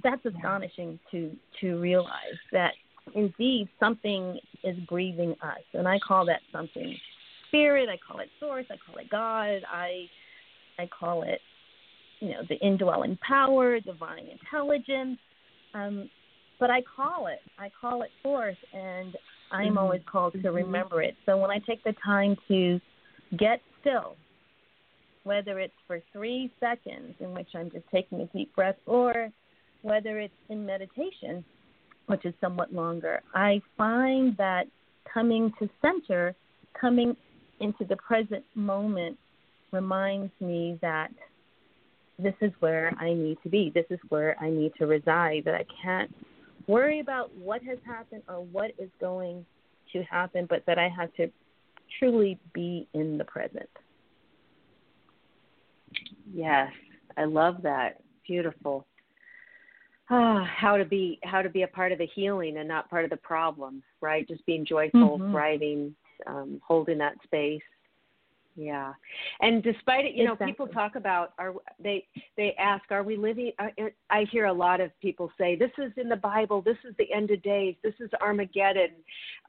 that's 0.03 0.25
astonishing 0.25 1.00
to 1.12 1.32
to 1.62 1.79
realize 1.79 2.38
that 2.51 2.74
indeed 3.13 3.67
something 3.79 4.39
is 4.63 4.77
breathing 4.88 5.36
us. 5.41 5.62
And 5.74 5.88
I 5.88 6.00
call 6.00 6.25
that 6.25 6.41
something 6.51 6.96
spirit, 7.48 7.89
I 7.89 7.98
call 8.05 8.20
it 8.20 8.29
source, 8.39 8.65
I 8.70 8.75
call 8.86 8.98
it 8.98 9.10
God, 9.10 9.62
I 9.72 10.08
I 10.77 10.88
call 10.88 11.24
it, 11.24 11.39
you 12.20 12.32
know, 12.32 12.41
the 12.50 12.58
indwelling 12.60 13.17
power, 13.25 13.79
divine 13.79 14.27
intelligence. 14.27 15.20
Um, 15.74 16.10
but 16.60 16.70
I 16.70 16.82
call 16.96 17.27
it, 17.27 17.39
I 17.60 17.70
call 17.79 18.01
it 18.01 18.12
force, 18.24 18.58
and 18.74 19.17
I'm 19.51 19.74
Mhm. 19.74 19.77
always 19.77 20.01
called 20.05 20.34
to 20.34 20.39
Mhm. 20.39 20.55
remember 20.55 21.01
it. 21.01 21.15
So 21.25 21.38
when 21.38 21.51
I 21.51 21.60
take 21.60 21.84
the 21.84 21.94
time 21.94 22.38
to 22.48 22.79
get 23.38 23.62
still, 23.82 24.15
whether 25.24 25.60
it's 25.60 25.74
for 25.88 26.01
three 26.13 26.51
seconds 26.60 27.15
in 27.20 27.34
which 27.34 27.50
I'm 27.55 27.72
just 27.72 27.86
taking 27.91 28.22
a 28.22 28.25
deep 28.27 28.55
breath, 28.55 28.75
or 28.86 29.29
whether 29.82 30.20
it's 30.20 30.34
in 30.50 30.65
meditation, 30.65 31.44
which 32.08 32.25
is 32.25 32.34
somewhat 32.41 32.74
longer, 32.74 33.22
I 33.34 33.62
find 33.77 34.36
that 34.38 34.67
coming 35.12 35.51
to 35.60 35.70
center, 35.82 36.36
coming 36.79 37.15
into 37.60 37.86
the 37.86 37.96
present 37.98 38.44
moment, 38.55 39.17
reminds 39.72 40.32
me 40.39 40.77
that 40.82 41.10
this 42.17 42.34
is 42.41 42.51
where 42.60 42.94
I 43.00 43.13
need 43.13 43.38
to 43.44 43.50
be. 43.50 43.72
This 43.74 43.86
is 43.89 44.00
where 44.10 44.36
I 44.41 44.50
need 44.50 44.72
to 44.79 44.86
reside. 44.86 45.44
That 45.46 45.55
I 45.55 45.65
can't 45.84 46.13
worry 46.67 47.00
about 47.00 47.36
what 47.36 47.62
has 47.63 47.77
happened 47.86 48.24
or 48.29 48.44
what 48.44 48.72
is 48.79 48.89
going 49.00 49.46
to 49.94 50.03
happen, 50.03 50.48
but 50.50 50.63
that 50.65 50.79
I 50.79 50.89
have 50.89 51.13
to 51.15 51.29
truly 52.00 52.39
be 52.54 52.88
in 52.94 53.18
the 53.18 53.25
present. 53.25 53.70
Yes, 56.34 56.72
I 57.18 57.25
love 57.25 57.62
that. 57.63 58.01
Beautiful. 58.27 58.86
Ah, 60.10 60.44
how 60.46 60.77
to 60.77 60.86
be 60.86 61.20
how 61.24 61.42
to 61.42 61.50
be 61.50 61.63
a 61.63 61.68
part 61.68 61.92
of 61.92 61.98
the 61.98 62.06
healing 62.06 62.58
and 62.58 62.68
not 62.68 62.89
part 62.89 63.06
of 63.06 63.10
the 63.10 63.18
problem, 63.18 63.82
right? 64.01 64.27
Just 64.27 64.46
being 64.46 64.65
joyful, 64.65 65.20
Mhm. 65.20 65.32
thriving, 65.32 65.96
um, 66.27 66.62
holding 66.63 67.00
that 67.00 67.22
space. 67.24 67.63
Yeah, 68.56 68.94
and 69.42 69.62
despite 69.63 70.06
it, 70.06 70.13
you 70.13 70.24
know, 70.24 70.36
people 70.36 70.68
talk 70.68 70.96
about 70.96 71.34
are 71.38 71.56
they 71.80 72.08
they 72.38 72.54
ask, 72.56 72.89
are 72.92 73.04
we 73.04 73.18
living? 73.18 73.51
Are, 73.60 73.72
I 74.10 74.24
hear 74.25 74.46
a 74.46 74.54
lot 74.54 74.80
of 74.80 74.98
people 75.00 75.32
say, 75.38 75.56
this 75.56 75.72
is 75.77 75.92
in 75.98 76.08
the 76.08 76.15
Bible. 76.15 76.62
This 76.62 76.77
is 76.86 76.96
the 76.98 77.12
end 77.12 77.32
of 77.32 77.42
days. 77.42 77.75
This 77.82 77.96
is 78.00 78.10
Armageddon. 78.22 78.92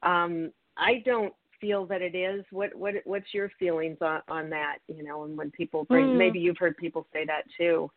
Um, 0.03 0.53
I 0.77 1.03
don't 1.05 1.35
feel 1.61 1.87
that 1.87 2.03
it 2.03 2.15
is. 2.15 2.45
What 2.51 2.75
what 2.75 2.95
what's 3.05 3.33
your 3.33 3.51
feelings 3.59 3.99
on 4.01 4.23
on 4.29 4.51
that? 4.51 4.79
You 4.89 5.03
know, 5.03 5.25
and 5.25 5.37
when 5.37 5.51
people 5.51 5.85
bring, 5.85 6.11
Mm. 6.11 6.17
maybe 6.17 6.39
you've 6.39 6.59
heard 6.59 6.77
people 6.77 7.07
say 7.13 7.25
that 7.27 7.43
too. 7.57 7.91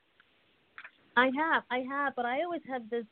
I 1.18 1.32
have, 1.36 1.64
I 1.70 1.80
have, 1.80 2.16
but 2.16 2.26
I 2.26 2.44
always 2.44 2.62
have 2.70 2.90
this 2.90 3.06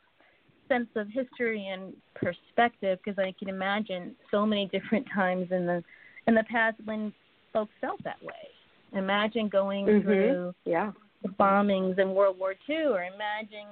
sense 0.67 0.89
of 0.95 1.07
history 1.09 1.67
and 1.67 1.93
perspective 2.15 2.99
because 3.03 3.19
I 3.19 3.33
can 3.39 3.49
imagine 3.49 4.15
so 4.31 4.45
many 4.45 4.67
different 4.67 5.05
times 5.13 5.51
in 5.51 5.65
the 5.65 5.83
in 6.27 6.35
the 6.35 6.43
past 6.43 6.77
when 6.85 7.13
folks 7.53 7.73
felt 7.81 8.03
that 8.03 8.21
way. 8.21 8.33
Imagine 8.93 9.49
going 9.49 9.85
Mhm. 9.85 10.03
through 10.03 10.55
Yeah. 10.65 10.91
the 11.21 11.29
bombings 11.29 11.99
in 11.99 12.13
World 12.13 12.37
War 12.39 12.55
II, 12.69 12.85
or 12.87 13.03
imagine 13.03 13.67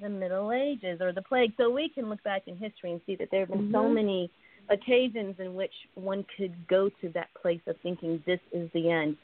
the 0.00 0.08
Middle 0.08 0.52
Ages 0.52 1.00
or 1.00 1.12
the 1.12 1.22
plague. 1.22 1.52
So 1.56 1.70
we 1.70 1.88
can 1.88 2.08
look 2.08 2.22
back 2.22 2.42
in 2.46 2.56
history 2.56 2.92
and 2.92 3.00
see 3.06 3.16
that 3.16 3.28
there 3.30 3.40
have 3.40 3.50
been 3.50 3.70
so 3.70 3.82
Mhm. 3.88 3.94
many 3.94 4.30
occasions 4.68 5.36
in 5.38 5.54
which 5.54 5.72
one 5.94 6.24
could 6.36 6.54
go 6.68 6.88
to 7.00 7.08
that 7.10 7.28
place 7.40 7.60
of 7.66 7.76
thinking 7.82 8.22
this 8.26 8.40
is 8.52 8.70
the 8.72 8.90
end. 8.90 9.16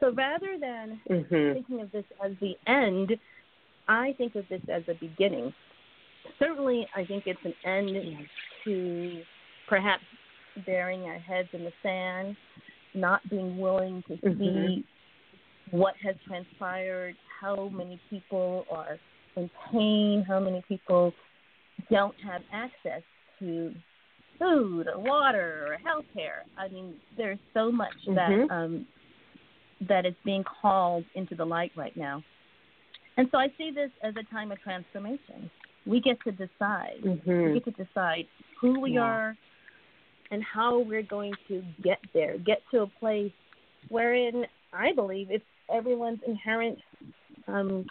So 0.00 0.12
rather 0.12 0.58
than 0.58 1.00
Mhm. 1.08 1.54
thinking 1.54 1.80
of 1.80 1.90
this 1.92 2.04
as 2.22 2.36
the 2.38 2.56
end, 2.66 3.18
I 3.88 4.12
think 4.14 4.34
of 4.34 4.48
this 4.48 4.62
as 4.68 4.86
a 4.88 4.94
beginning. 4.94 5.52
Certainly, 6.38 6.88
I 6.94 7.04
think 7.04 7.26
it's 7.26 7.44
an 7.44 7.54
end 7.64 8.28
to 8.64 9.24
perhaps 9.66 10.04
burying 10.66 11.04
our 11.04 11.18
heads 11.18 11.48
in 11.52 11.64
the 11.64 11.72
sand, 11.82 12.36
not 12.94 13.26
being 13.28 13.58
willing 13.58 14.02
to 14.04 14.16
Mhm. 14.16 14.38
see 14.38 14.84
what 15.70 15.96
has 15.98 16.16
transpired, 16.26 17.16
how 17.40 17.68
many 17.68 17.98
people 18.10 18.66
are 18.70 18.98
in 19.36 19.48
pain, 19.70 20.22
how 20.22 20.40
many 20.40 20.62
people 20.62 21.14
don't 21.90 22.18
have 22.20 22.42
access 22.52 23.02
to 23.38 23.74
food 24.40 24.88
or 24.88 24.98
water 24.98 25.68
or 25.68 25.78
health 25.84 26.06
care. 26.12 26.44
I 26.56 26.68
mean, 26.68 26.94
there's 27.16 27.38
so 27.54 27.70
much 27.70 27.94
Mhm. 28.08 28.48
that 28.48 28.54
um, 28.54 28.86
that 29.82 30.06
is 30.06 30.14
being 30.24 30.44
called 30.44 31.04
into 31.14 31.34
the 31.34 31.44
light 31.44 31.72
right 31.76 31.96
now. 31.96 32.22
And 33.16 33.28
so 33.30 33.38
I 33.38 33.48
see 33.58 33.70
this 33.70 33.90
as 34.02 34.14
a 34.16 34.22
time 34.34 34.50
of 34.50 34.60
transformation. 34.60 35.50
We 35.86 36.00
get 36.00 36.18
to 36.24 36.32
decide. 36.32 37.00
We 37.02 37.10
Mhm. 37.10 37.54
get 37.54 37.64
to 37.64 37.84
decide 37.84 38.26
who 38.60 38.80
we 38.80 38.94
Yeah. 38.94 39.04
are 39.04 39.36
and 40.30 40.42
how 40.42 40.78
we're 40.78 41.02
going 41.02 41.34
to 41.48 41.62
get 41.82 41.98
there, 42.12 42.38
get 42.38 42.62
to 42.72 42.82
a 42.82 42.86
place 42.86 43.32
wherein 43.88 44.46
I 44.72 44.92
believe 44.92 45.30
it's 45.30 45.44
everyone's 45.68 46.22
inherent 46.26 46.78
um, 47.48 47.84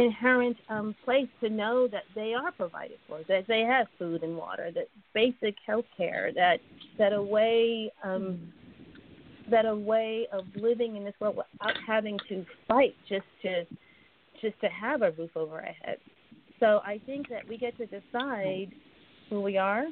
inherent 0.00 0.56
um, 0.70 0.94
place 1.04 1.28
to 1.40 1.50
know 1.50 1.86
that 1.86 2.04
they 2.14 2.32
are 2.32 2.50
provided 2.52 2.96
for, 3.06 3.20
that 3.28 3.44
they 3.46 3.60
have 3.60 3.86
food 3.98 4.22
and 4.22 4.34
water, 4.36 4.70
that 4.74 4.88
basic 5.14 5.54
health 5.66 5.84
care, 5.96 6.32
that 6.34 6.58
that 6.98 7.12
a 7.12 7.22
way 7.22 7.92
um, 8.02 8.52
that 9.50 9.66
a 9.66 9.74
way 9.74 10.26
of 10.32 10.44
living 10.56 10.96
in 10.96 11.04
this 11.04 11.14
world 11.20 11.36
without 11.36 11.76
having 11.86 12.18
to 12.28 12.44
fight 12.66 12.94
just 13.08 13.26
to 13.42 13.64
just 14.40 14.58
to 14.62 14.68
have 14.68 15.02
a 15.02 15.10
roof 15.12 15.30
over 15.36 15.56
our 15.56 15.74
head. 15.84 15.98
So 16.60 16.80
I 16.84 16.98
think 17.04 17.28
that 17.28 17.46
we 17.46 17.58
get 17.58 17.76
to 17.76 17.86
decide 17.86 18.72
who 19.28 19.42
we 19.42 19.58
are 19.58 19.84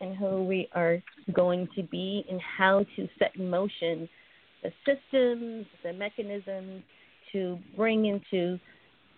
and 0.00 0.16
who 0.16 0.44
we 0.44 0.68
are 0.74 1.00
going 1.32 1.68
to 1.76 1.84
be 1.84 2.24
and 2.28 2.40
how 2.40 2.84
to 2.96 3.08
set 3.18 3.36
in 3.36 3.48
motion 3.48 4.08
the 4.62 4.72
systems, 4.84 5.66
the 5.84 5.92
mechanisms 5.92 6.82
to 7.32 7.58
bring 7.76 8.06
into 8.06 8.58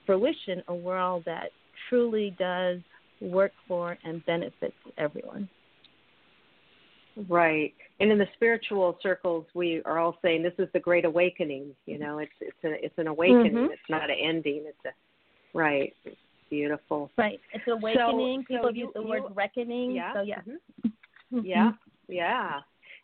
fruition 0.09 0.62
a 0.69 0.75
world 0.75 1.23
that 1.27 1.50
truly 1.88 2.35
does 2.38 2.79
work 3.21 3.53
for 3.69 3.99
and 4.05 4.25
benefits 4.25 4.75
everyone. 4.97 5.47
Right. 7.29 7.75
And 8.00 8.11
in 8.11 8.17
the 8.19 8.27
spiritual 8.37 8.97
circles, 9.03 9.45
we 9.55 9.83
are 9.85 9.99
all 9.99 10.17
saying 10.23 10.43
this 10.43 10.53
is 10.59 10.69
the 10.73 10.79
great 10.81 11.05
awakening. 11.05 11.75
You 11.87 11.99
know, 11.99 12.19
it's 12.19 12.33
it's 12.41 12.57
a 12.65 12.83
it's 12.85 12.97
an 12.97 13.09
awakening. 13.09 13.53
Mhm. 13.53 13.71
It's 13.73 13.91
not 13.91 14.09
an 14.09 14.17
ending. 14.23 14.65
It's 14.67 14.85
a 14.87 14.93
right. 15.59 15.93
It's 16.05 16.17
beautiful. 16.49 17.11
Right. 17.19 17.41
It's 17.53 17.65
awakening. 17.67 18.43
so 18.49 18.55
People 18.55 18.75
you- 18.75 18.85
use 18.85 18.95
the 18.95 19.03
you- 19.03 19.09
word 19.09 19.23
reckoning. 19.35 19.91
Yeah. 19.93 20.12
So 20.15 20.21
yeah. 20.23 20.41
Mhm. 20.41 20.93
Mhm. 21.33 21.45
Yeah. 21.45 21.73
Yeah. 22.09 22.61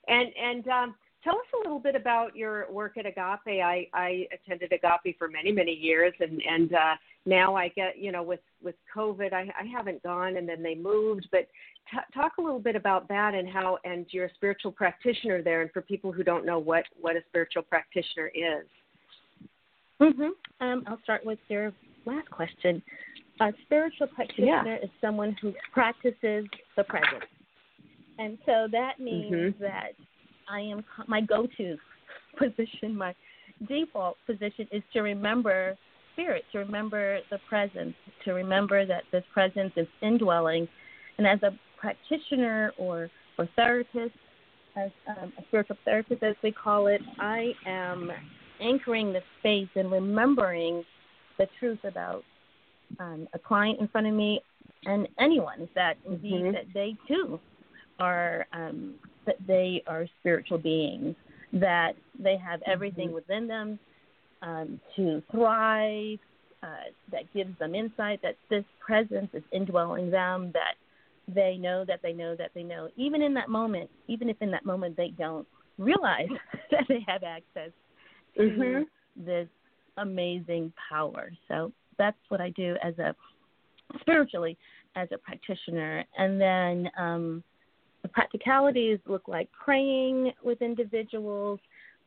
And 0.08 0.32
and 0.36 0.68
um, 0.68 0.94
tell 1.24 1.34
us 1.34 1.46
a 1.54 1.58
little 1.58 1.80
bit 1.80 1.96
about 1.96 2.36
your 2.36 2.70
work 2.70 2.96
at 2.96 3.06
Agape. 3.06 3.62
I 3.62 3.88
I 3.92 4.28
attended 4.32 4.72
Agape 4.72 5.18
for 5.18 5.28
many 5.28 5.50
many 5.50 5.72
years, 5.72 6.12
and 6.20 6.40
and 6.48 6.72
uh, 6.72 6.94
now 7.26 7.56
I 7.56 7.68
get 7.68 7.98
you 7.98 8.12
know 8.12 8.22
with 8.22 8.40
with 8.62 8.76
COVID, 8.94 9.32
I 9.32 9.50
I 9.58 9.64
haven't 9.64 10.02
gone, 10.02 10.36
and 10.36 10.48
then 10.48 10.62
they 10.62 10.74
moved, 10.74 11.28
but. 11.32 11.48
T- 11.92 11.98
talk 12.14 12.38
a 12.38 12.40
little 12.40 12.58
bit 12.60 12.76
about 12.76 13.08
that 13.08 13.34
and 13.34 13.46
how 13.46 13.76
and 13.84 14.06
you're 14.08 14.24
a 14.24 14.34
spiritual 14.36 14.72
practitioner 14.72 15.42
there 15.42 15.60
and 15.60 15.70
for 15.70 15.82
people 15.82 16.12
who 16.12 16.24
don't 16.24 16.46
know 16.46 16.58
what 16.58 16.84
what 16.98 17.14
a 17.14 17.20
spiritual 17.28 17.62
practitioner 17.62 18.28
is 18.34 18.64
Mhm. 20.00 20.30
Um, 20.60 20.84
I'll 20.86 21.00
start 21.02 21.24
with 21.24 21.38
your 21.48 21.72
last 22.04 22.30
question. 22.30 22.82
A 23.40 23.52
spiritual 23.64 24.06
practitioner 24.08 24.78
is 24.82 24.90
someone 25.00 25.36
who 25.40 25.52
practices 25.72 26.46
the 26.76 26.84
present, 26.84 27.24
and 28.18 28.38
so 28.46 28.68
that 28.70 29.00
means 29.00 29.54
Mhm. 29.54 29.58
that 29.58 29.94
I 30.48 30.60
am 30.60 30.84
my 31.06 31.20
go-to 31.20 31.76
position, 32.38 32.96
my 32.96 33.14
default 33.68 34.16
position 34.26 34.68
is 34.72 34.82
to 34.92 35.00
remember 35.00 35.76
spirit, 36.12 36.44
to 36.52 36.58
remember 36.58 37.20
the 37.30 37.38
presence, 37.48 37.94
to 38.24 38.32
remember 38.32 38.86
that 38.86 39.02
this 39.12 39.24
presence 39.32 39.72
is 39.76 39.86
indwelling. 40.02 40.68
And 41.18 41.26
as 41.26 41.42
a 41.42 41.50
practitioner 41.78 42.72
or, 42.78 43.10
or 43.38 43.48
therapist, 43.56 44.14
as 44.76 44.90
um, 45.08 45.32
a 45.38 45.42
spiritual 45.48 45.76
therapist, 45.84 46.22
as 46.22 46.34
we 46.42 46.52
call 46.52 46.86
it, 46.88 47.00
I 47.18 47.52
am 47.66 48.10
anchoring 48.60 49.12
the 49.12 49.22
space 49.40 49.68
and 49.76 49.90
remembering 49.90 50.84
the 51.38 51.48
truth 51.58 51.80
about 51.84 52.24
um, 53.00 53.28
a 53.32 53.38
client 53.38 53.80
in 53.80 53.88
front 53.88 54.06
of 54.06 54.14
me 54.14 54.40
and 54.86 55.08
anyone 55.18 55.68
that 55.74 55.96
indeed 56.06 56.44
Mhm. 56.44 56.52
that 56.52 56.72
they 56.72 56.96
too 57.08 57.40
are 57.98 58.46
um, 58.52 58.94
that 59.26 59.36
they 59.46 59.82
are 59.86 60.06
spiritual 60.20 60.58
beings, 60.58 61.14
that 61.52 61.92
they 62.18 62.36
have 62.36 62.60
everything 62.66 63.12
within 63.12 63.46
them 63.46 63.78
um, 64.42 64.80
to 64.96 65.22
thrive, 65.30 66.18
uh, 66.62 66.88
that 67.12 67.32
gives 67.34 67.56
them 67.58 67.74
insight, 67.74 68.20
that 68.22 68.36
this 68.48 68.64
presence 68.84 69.28
is 69.34 69.42
indwelling 69.52 70.10
them, 70.10 70.50
that 70.52 70.74
they 71.34 71.56
know 71.56 71.84
that 71.86 72.00
they 72.02 72.12
know 72.12 72.34
that 72.36 72.50
they 72.54 72.62
know, 72.62 72.88
even 72.96 73.22
in 73.22 73.34
that 73.34 73.48
moment, 73.48 73.90
even 74.08 74.28
if 74.28 74.36
in 74.40 74.50
that 74.50 74.64
moment 74.64 74.96
they 74.96 75.08
don't 75.18 75.46
realize 75.78 76.28
that 76.70 76.84
they 76.88 77.04
have 77.06 77.22
access 77.22 77.70
to 78.36 78.42
Mhm. 78.42 78.86
this 79.16 79.48
amazing 79.96 80.72
power. 80.88 81.30
So 81.48 81.72
that's 81.98 82.18
what 82.28 82.40
I 82.40 82.50
do 82.50 82.76
as 82.82 82.98
a 82.98 83.14
spiritually 84.00 84.56
as 84.96 85.08
a 85.12 85.18
practitioner. 85.18 86.04
And 86.16 86.40
then 86.40 86.90
um, 86.98 87.44
the 88.04 88.08
practicalities 88.10 88.98
look 89.06 89.26
like 89.26 89.48
praying 89.52 90.30
with 90.42 90.60
individuals. 90.60 91.58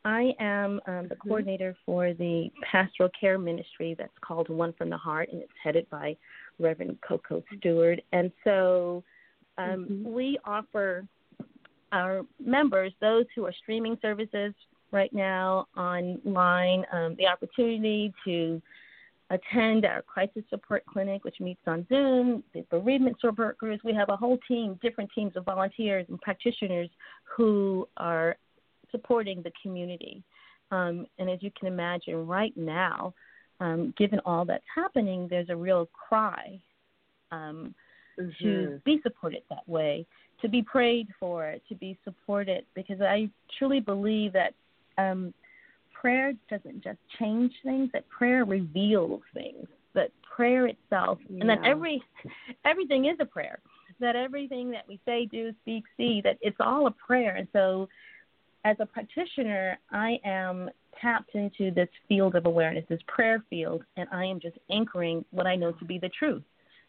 I 0.05 0.31
am 0.39 0.79
um, 0.85 1.07
the 1.07 1.15
Mhm. 1.15 1.27
coordinator 1.27 1.75
for 1.85 2.13
the 2.13 2.51
pastoral 2.61 3.09
care 3.19 3.39
ministry 3.39 3.95
that's 3.97 4.17
called 4.21 4.47
One 4.47 4.73
from 4.73 4.91
the 4.91 4.97
Heart, 4.97 5.29
and 5.33 5.41
it's 5.41 5.51
headed 5.61 5.89
by 5.89 6.15
Reverend 6.59 7.01
Coco 7.01 7.43
Stewart. 7.57 7.99
And 8.13 8.31
so 8.43 9.03
um, 9.57 9.87
Mhm. 9.89 10.13
we 10.13 10.37
offer 10.45 11.07
our 11.91 12.23
members, 12.39 12.93
those 13.01 13.25
who 13.33 13.45
are 13.45 13.53
streaming 13.53 13.97
services 14.03 14.53
right 14.91 15.11
now 15.11 15.67
online, 15.75 16.85
um, 16.91 17.15
the 17.15 17.25
opportunity 17.25 18.13
to 18.23 18.61
attend 19.29 19.85
our 19.85 20.01
crisis 20.01 20.43
support 20.49 20.85
clinic, 20.85 21.23
which 21.23 21.39
meets 21.39 21.61
on 21.67 21.85
Zoom, 21.89 22.43
the 22.53 22.65
bereavement 22.69 23.17
support 23.19 23.57
groups. 23.57 23.83
We 23.83 23.93
have 23.93 24.09
a 24.09 24.15
whole 24.15 24.37
team, 24.47 24.79
different 24.81 25.09
teams 25.13 25.35
of 25.35 25.43
volunteers 25.45 26.05
and 26.09 26.19
practitioners 26.21 26.89
who 27.23 27.87
are 27.97 28.37
supporting 28.91 29.41
the 29.41 29.51
community. 29.61 30.23
Um, 30.71 31.07
and 31.19 31.29
as 31.29 31.39
you 31.41 31.51
can 31.57 31.67
imagine, 31.67 32.25
right 32.25 32.55
now, 32.55 33.13
um, 33.59 33.93
given 33.97 34.19
all 34.25 34.45
that's 34.45 34.63
happening, 34.73 35.27
there's 35.29 35.49
a 35.49 35.55
real 35.55 35.87
cry 35.87 36.59
um, 37.31 37.75
to 38.17 38.23
Mhm. 38.47 38.83
be 38.83 39.01
supported 39.01 39.43
that 39.49 39.67
way, 39.67 40.05
to 40.41 40.47
be 40.47 40.61
prayed 40.61 41.07
for, 41.19 41.55
to 41.67 41.75
be 41.75 41.97
supported, 42.03 42.65
because 42.75 43.01
I 43.01 43.29
truly 43.57 43.79
believe 43.79 44.31
that 44.33 44.53
um, 44.97 45.33
prayer 45.99 46.33
doesn't 46.49 46.83
just 46.83 46.99
change 47.19 47.53
things; 47.63 47.89
that 47.93 48.07
prayer 48.09 48.45
reveals 48.45 49.21
things. 49.33 49.67
That 49.93 50.11
prayer 50.35 50.67
itself, 50.67 51.19
and 51.29 51.49
that 51.49 51.63
every 51.63 52.03
everything 52.65 53.05
is 53.05 53.17
a 53.19 53.25
prayer. 53.25 53.59
That 53.99 54.15
everything 54.15 54.69
that 54.71 54.87
we 54.87 54.99
say, 55.05 55.25
do, 55.25 55.51
speak, 55.61 55.83
see, 55.97 56.21
that 56.23 56.37
it's 56.41 56.57
all 56.59 56.85
a 56.85 56.91
prayer. 56.91 57.35
And 57.35 57.47
so, 57.51 57.89
as 58.63 58.77
a 58.79 58.85
practitioner, 58.85 59.79
I 59.91 60.19
am 60.23 60.69
tapped 61.01 61.33
into 61.33 61.71
this 61.71 61.89
field 62.07 62.35
of 62.35 62.45
awareness, 62.45 62.85
this 62.89 63.01
prayer 63.07 63.43
field, 63.49 63.83
and 63.97 64.07
I 64.11 64.25
am 64.25 64.39
just 64.39 64.57
anchoring 64.69 65.25
what 65.31 65.47
I 65.47 65.55
know 65.55 65.71
to 65.71 65.85
be 65.85 65.97
the 65.97 66.09
truth 66.09 66.43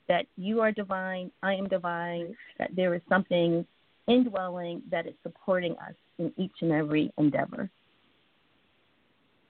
that 0.09 0.27
you 0.37 0.61
are 0.61 0.73
divine, 0.73 1.31
I 1.43 1.55
am 1.55 1.69
divine, 1.69 2.35
that 2.59 2.71
there 2.75 2.95
is 2.95 3.03
something 3.09 3.65
indwelling 4.09 4.83
that 4.91 5.07
is 5.07 5.15
supporting 5.23 5.73
us 5.73 5.95
in 6.19 6.33
each 6.37 6.53
and 6.63 6.73
every 6.73 7.13
endeavor. 7.19 7.71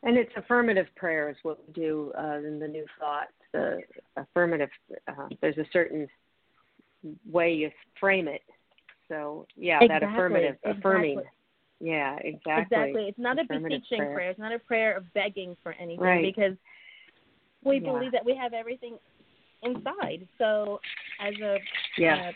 And 0.02 0.17
it's 0.17 0.31
affirmative 0.37 0.87
prayer 0.96 1.29
is 1.29 1.37
what 1.42 1.59
we 1.66 1.73
do 1.73 2.12
uh, 2.18 2.38
in 2.38 2.59
the 2.59 2.68
New 2.68 2.87
Thought. 2.99 3.29
The 3.53 3.81
affirmative, 4.16 4.68
uh, 5.09 5.29
there's 5.40 5.59
a 5.59 5.64
certain 5.73 6.07
way 7.31 7.53
you 7.53 7.70
frame 7.99 8.29
it. 8.29 8.42
So 9.09 9.46
yeah, 9.57 9.81
that 9.81 10.03
Exactly, 10.03 10.14
affirmative, 10.14 10.57
affirming. 10.64 11.23
Yeah, 11.81 12.16
exactly. 12.16 12.62
Exactly. 12.62 13.03
It's 13.09 13.18
not 13.18 13.38
a 13.38 13.44
beseeching 13.44 13.99
prayer. 13.99 14.12
prayer. 14.12 14.31
It's 14.31 14.38
not 14.38 14.53
a 14.53 14.59
prayer 14.59 14.96
of 14.96 15.12
begging 15.14 15.57
for 15.62 15.73
anything 15.73 15.99
Right. 15.99 16.23
because 16.23 16.57
we 17.64 17.79
Yeah. 17.79 17.92
believe 17.92 18.12
that 18.12 18.25
we 18.25 18.35
have 18.35 18.53
everything 18.53 18.99
inside. 19.62 20.29
So 20.38 20.81
as 21.20 21.35
a 21.40 21.61
Yeah. 21.96 22.29
uh, 22.29 22.33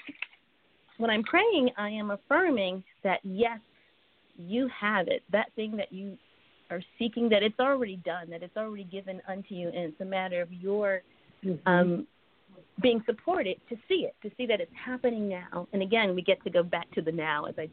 when 0.99 1.11
I'm 1.11 1.23
praying, 1.23 1.71
I 1.77 1.91
am 1.91 2.11
affirming 2.11 2.85
that 3.03 3.21
yes, 3.25 3.61
you 4.37 4.69
have 4.69 5.09
it. 5.09 5.23
That 5.31 5.53
thing 5.55 5.77
that 5.77 5.93
you 5.93 6.17
are 6.73 6.83
seeking, 6.99 7.29
that 7.29 7.43
it's 7.43 7.61
already 7.61 7.97
done, 7.97 8.31
that 8.31 8.43
it's 8.43 8.57
already 8.57 8.85
given 8.85 9.21
unto 9.29 9.55
you, 9.55 9.69
and 9.69 9.77
it's 9.77 10.01
a 10.01 10.05
matter 10.05 10.41
of 10.41 10.53
your 10.53 11.03
Mhm. 11.45 11.59
um, 11.67 12.07
being 12.81 13.03
supported 13.05 13.61
to 13.69 13.77
see 13.89 14.05
it, 14.07 14.15
to 14.23 14.31
see 14.37 14.47
that 14.47 14.61
it's 14.61 14.75
happening 14.75 15.29
now. 15.29 15.69
And 15.73 15.83
again, 15.83 16.15
we 16.15 16.23
get 16.23 16.43
to 16.45 16.51
go 16.51 16.63
back 16.63 16.91
to 16.93 17.03
the 17.03 17.13
now, 17.13 17.45
as 17.45 17.59
I 17.59 17.69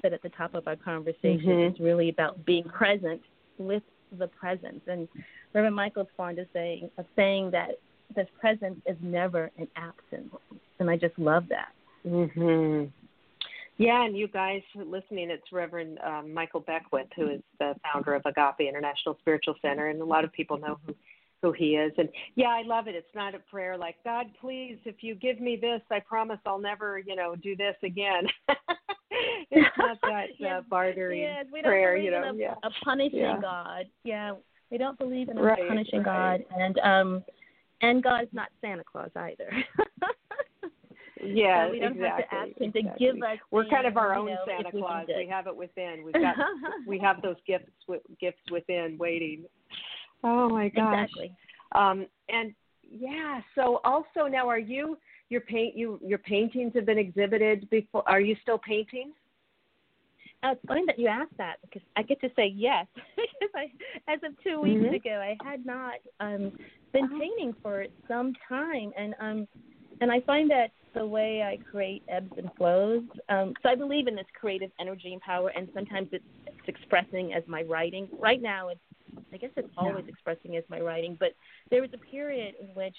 said 0.00 0.12
at 0.12 0.22
the 0.22 0.28
top 0.30 0.54
of 0.54 0.66
our 0.68 0.76
conversation. 0.76 1.50
Mhm. 1.50 1.70
It's 1.70 1.80
really 1.80 2.08
about 2.08 2.44
being 2.44 2.64
present 2.64 3.22
with 3.58 3.82
the 4.12 4.28
presence. 4.28 4.86
And 4.86 5.08
Reverend 5.52 5.74
Michael's 5.74 6.08
fond 6.16 6.38
of 6.38 6.46
saying 6.52 6.90
of 6.96 7.06
saying 7.16 7.50
that 7.52 7.78
this 8.14 8.28
presence 8.38 8.80
is 8.86 8.96
never 9.00 9.50
an 9.58 9.68
absence, 9.74 10.32
and 10.78 10.88
I 10.88 10.96
just 10.96 11.18
love 11.18 11.48
that. 11.48 11.72
Mhm. 12.04 12.90
Yeah, 13.78 14.04
and 14.04 14.16
you 14.16 14.26
guys 14.26 14.62
listening, 14.74 15.30
it's 15.30 15.52
Reverend 15.52 15.98
um, 16.04 16.32
Michael 16.32 16.60
Beckwith, 16.60 17.08
who 17.14 17.28
is 17.28 17.40
the 17.58 17.74
founder 17.82 18.14
of 18.14 18.22
Agape 18.24 18.66
International 18.66 19.16
Spiritual 19.20 19.54
Center, 19.60 19.88
and 19.88 20.00
a 20.00 20.04
lot 20.04 20.24
of 20.24 20.32
people 20.32 20.58
know 20.58 20.78
who 20.86 20.94
who 21.42 21.52
he 21.52 21.76
is. 21.76 21.92
And 21.98 22.08
yeah, 22.34 22.46
I 22.48 22.62
love 22.62 22.88
it. 22.88 22.94
It's 22.94 23.14
not 23.14 23.34
a 23.34 23.38
prayer 23.38 23.76
like 23.76 23.96
God, 24.04 24.26
please, 24.40 24.78
if 24.86 24.96
you 25.02 25.14
give 25.14 25.38
me 25.40 25.56
this, 25.60 25.82
I 25.90 26.00
promise 26.00 26.38
I'll 26.46 26.58
never, 26.58 26.98
you 26.98 27.14
know, 27.14 27.36
do 27.36 27.54
this 27.54 27.76
again. 27.82 28.26
it's 29.50 29.76
not 29.76 29.98
that 30.02 30.28
uh, 30.48 30.62
bartering 30.70 31.20
Yes, 31.20 31.44
we 31.52 31.60
don't 31.60 31.70
prayer, 31.70 31.96
believe 31.96 32.04
you 32.06 32.10
know. 32.12 32.28
in 32.30 32.36
a, 32.36 32.38
yeah. 32.38 32.54
a 32.62 32.70
punishing 32.82 33.18
Yeah. 33.18 33.38
God. 33.40 33.84
Yeah, 34.04 34.32
we 34.70 34.78
don't 34.78 34.98
believe 34.98 35.28
in 35.28 35.36
a 35.36 35.42
Right, 35.42 35.68
punishing 35.68 36.02
right. 36.02 36.42
God, 36.48 36.58
and 36.58 36.78
um, 36.78 37.24
and 37.82 38.02
God 38.02 38.22
is 38.22 38.28
not 38.32 38.48
Santa 38.62 38.82
Claus 38.84 39.10
either. 39.14 39.50
Yeah, 41.34 41.66
So 41.66 41.72
we 41.72 41.78
don't 41.80 41.92
exactly. 41.92 42.24
have 42.24 42.30
to 42.30 42.34
ask 42.34 42.60
him 42.60 42.72
to 42.72 42.78
exactly. 42.78 43.06
give 43.06 43.22
us. 43.22 43.38
We're 43.50 43.64
kind 43.68 43.86
of 43.86 43.96
our 43.96 44.14
you 44.14 44.20
own 44.20 44.26
know, 44.26 44.44
Santa 44.46 44.68
if 44.68 44.74
we 44.74 44.80
Claus. 44.80 45.06
We 45.08 45.26
have 45.28 45.46
it 45.46 45.56
within. 45.56 46.02
We've 46.04 46.14
got 46.14 46.36
we 46.86 46.98
have 46.98 47.22
those 47.22 47.36
gifts 47.46 47.70
gifts 48.20 48.50
within 48.50 48.96
waiting. 48.98 49.44
Oh 50.24 50.48
my 50.48 50.68
gosh. 50.68 50.94
exactly. 50.94 51.32
Um, 51.74 52.06
and 52.28 52.54
yeah, 52.82 53.40
so 53.54 53.80
also 53.84 54.26
now 54.30 54.48
are 54.48 54.58
you 54.58 54.98
your 55.28 55.40
paint 55.42 55.76
you 55.76 55.98
your 56.04 56.18
paintings 56.18 56.72
have 56.74 56.86
been 56.86 56.98
exhibited 56.98 57.68
before 57.70 58.08
are 58.08 58.20
you 58.20 58.36
still 58.42 58.58
painting? 58.58 59.12
Uh, 60.42 60.50
it's 60.52 60.60
funny 60.68 60.82
that 60.86 60.98
you 60.98 61.08
asked 61.08 61.36
that 61.38 61.56
because 61.62 61.82
I 61.96 62.02
get 62.02 62.20
to 62.20 62.28
say 62.36 62.46
yes. 62.54 62.86
because 62.94 63.50
I, 63.54 64.12
as 64.12 64.20
of 64.22 64.32
2 64.44 64.60
weeks 64.60 64.80
Mhm. 64.80 64.94
ago, 64.94 65.20
I 65.20 65.36
had 65.42 65.64
not 65.64 65.94
um, 66.20 66.52
been 66.92 67.08
Oh. 67.12 67.18
painting 67.18 67.54
for 67.62 67.86
some 68.06 68.34
time, 68.48 68.92
and 68.96 69.14
um, 69.18 69.48
and 70.00 70.12
I 70.12 70.20
find 70.20 70.50
that 70.50 70.72
the 70.96 71.06
way 71.06 71.42
I 71.42 71.58
create 71.70 72.02
ebbs 72.08 72.32
and 72.36 72.50
flows. 72.56 73.02
Um, 73.28 73.54
so 73.62 73.68
I 73.68 73.74
believe 73.74 74.06
in 74.08 74.16
this 74.16 74.26
creative 74.38 74.70
energy 74.80 75.12
and 75.12 75.20
power, 75.20 75.50
and 75.50 75.68
sometimes 75.74 76.08
it's, 76.12 76.24
it's 76.46 76.68
expressing 76.68 77.34
as 77.34 77.42
my 77.46 77.62
writing. 77.62 78.08
Right 78.20 78.42
now, 78.42 78.68
it's 78.68 78.80
I 79.32 79.36
guess 79.36 79.50
it's 79.56 79.68
always 79.76 80.04
expressing 80.08 80.56
as 80.56 80.64
my 80.68 80.80
writing, 80.80 81.16
but 81.18 81.30
there 81.70 81.80
was 81.80 81.90
a 81.94 81.98
period 82.10 82.54
in 82.60 82.68
which 82.74 82.96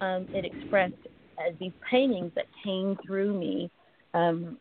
um, 0.00 0.26
it 0.32 0.44
expressed 0.44 0.94
as 1.44 1.54
these 1.58 1.72
paintings 1.90 2.30
that 2.36 2.46
came 2.64 2.96
through 3.06 3.38
me. 3.38 3.70
Um, 4.14 4.58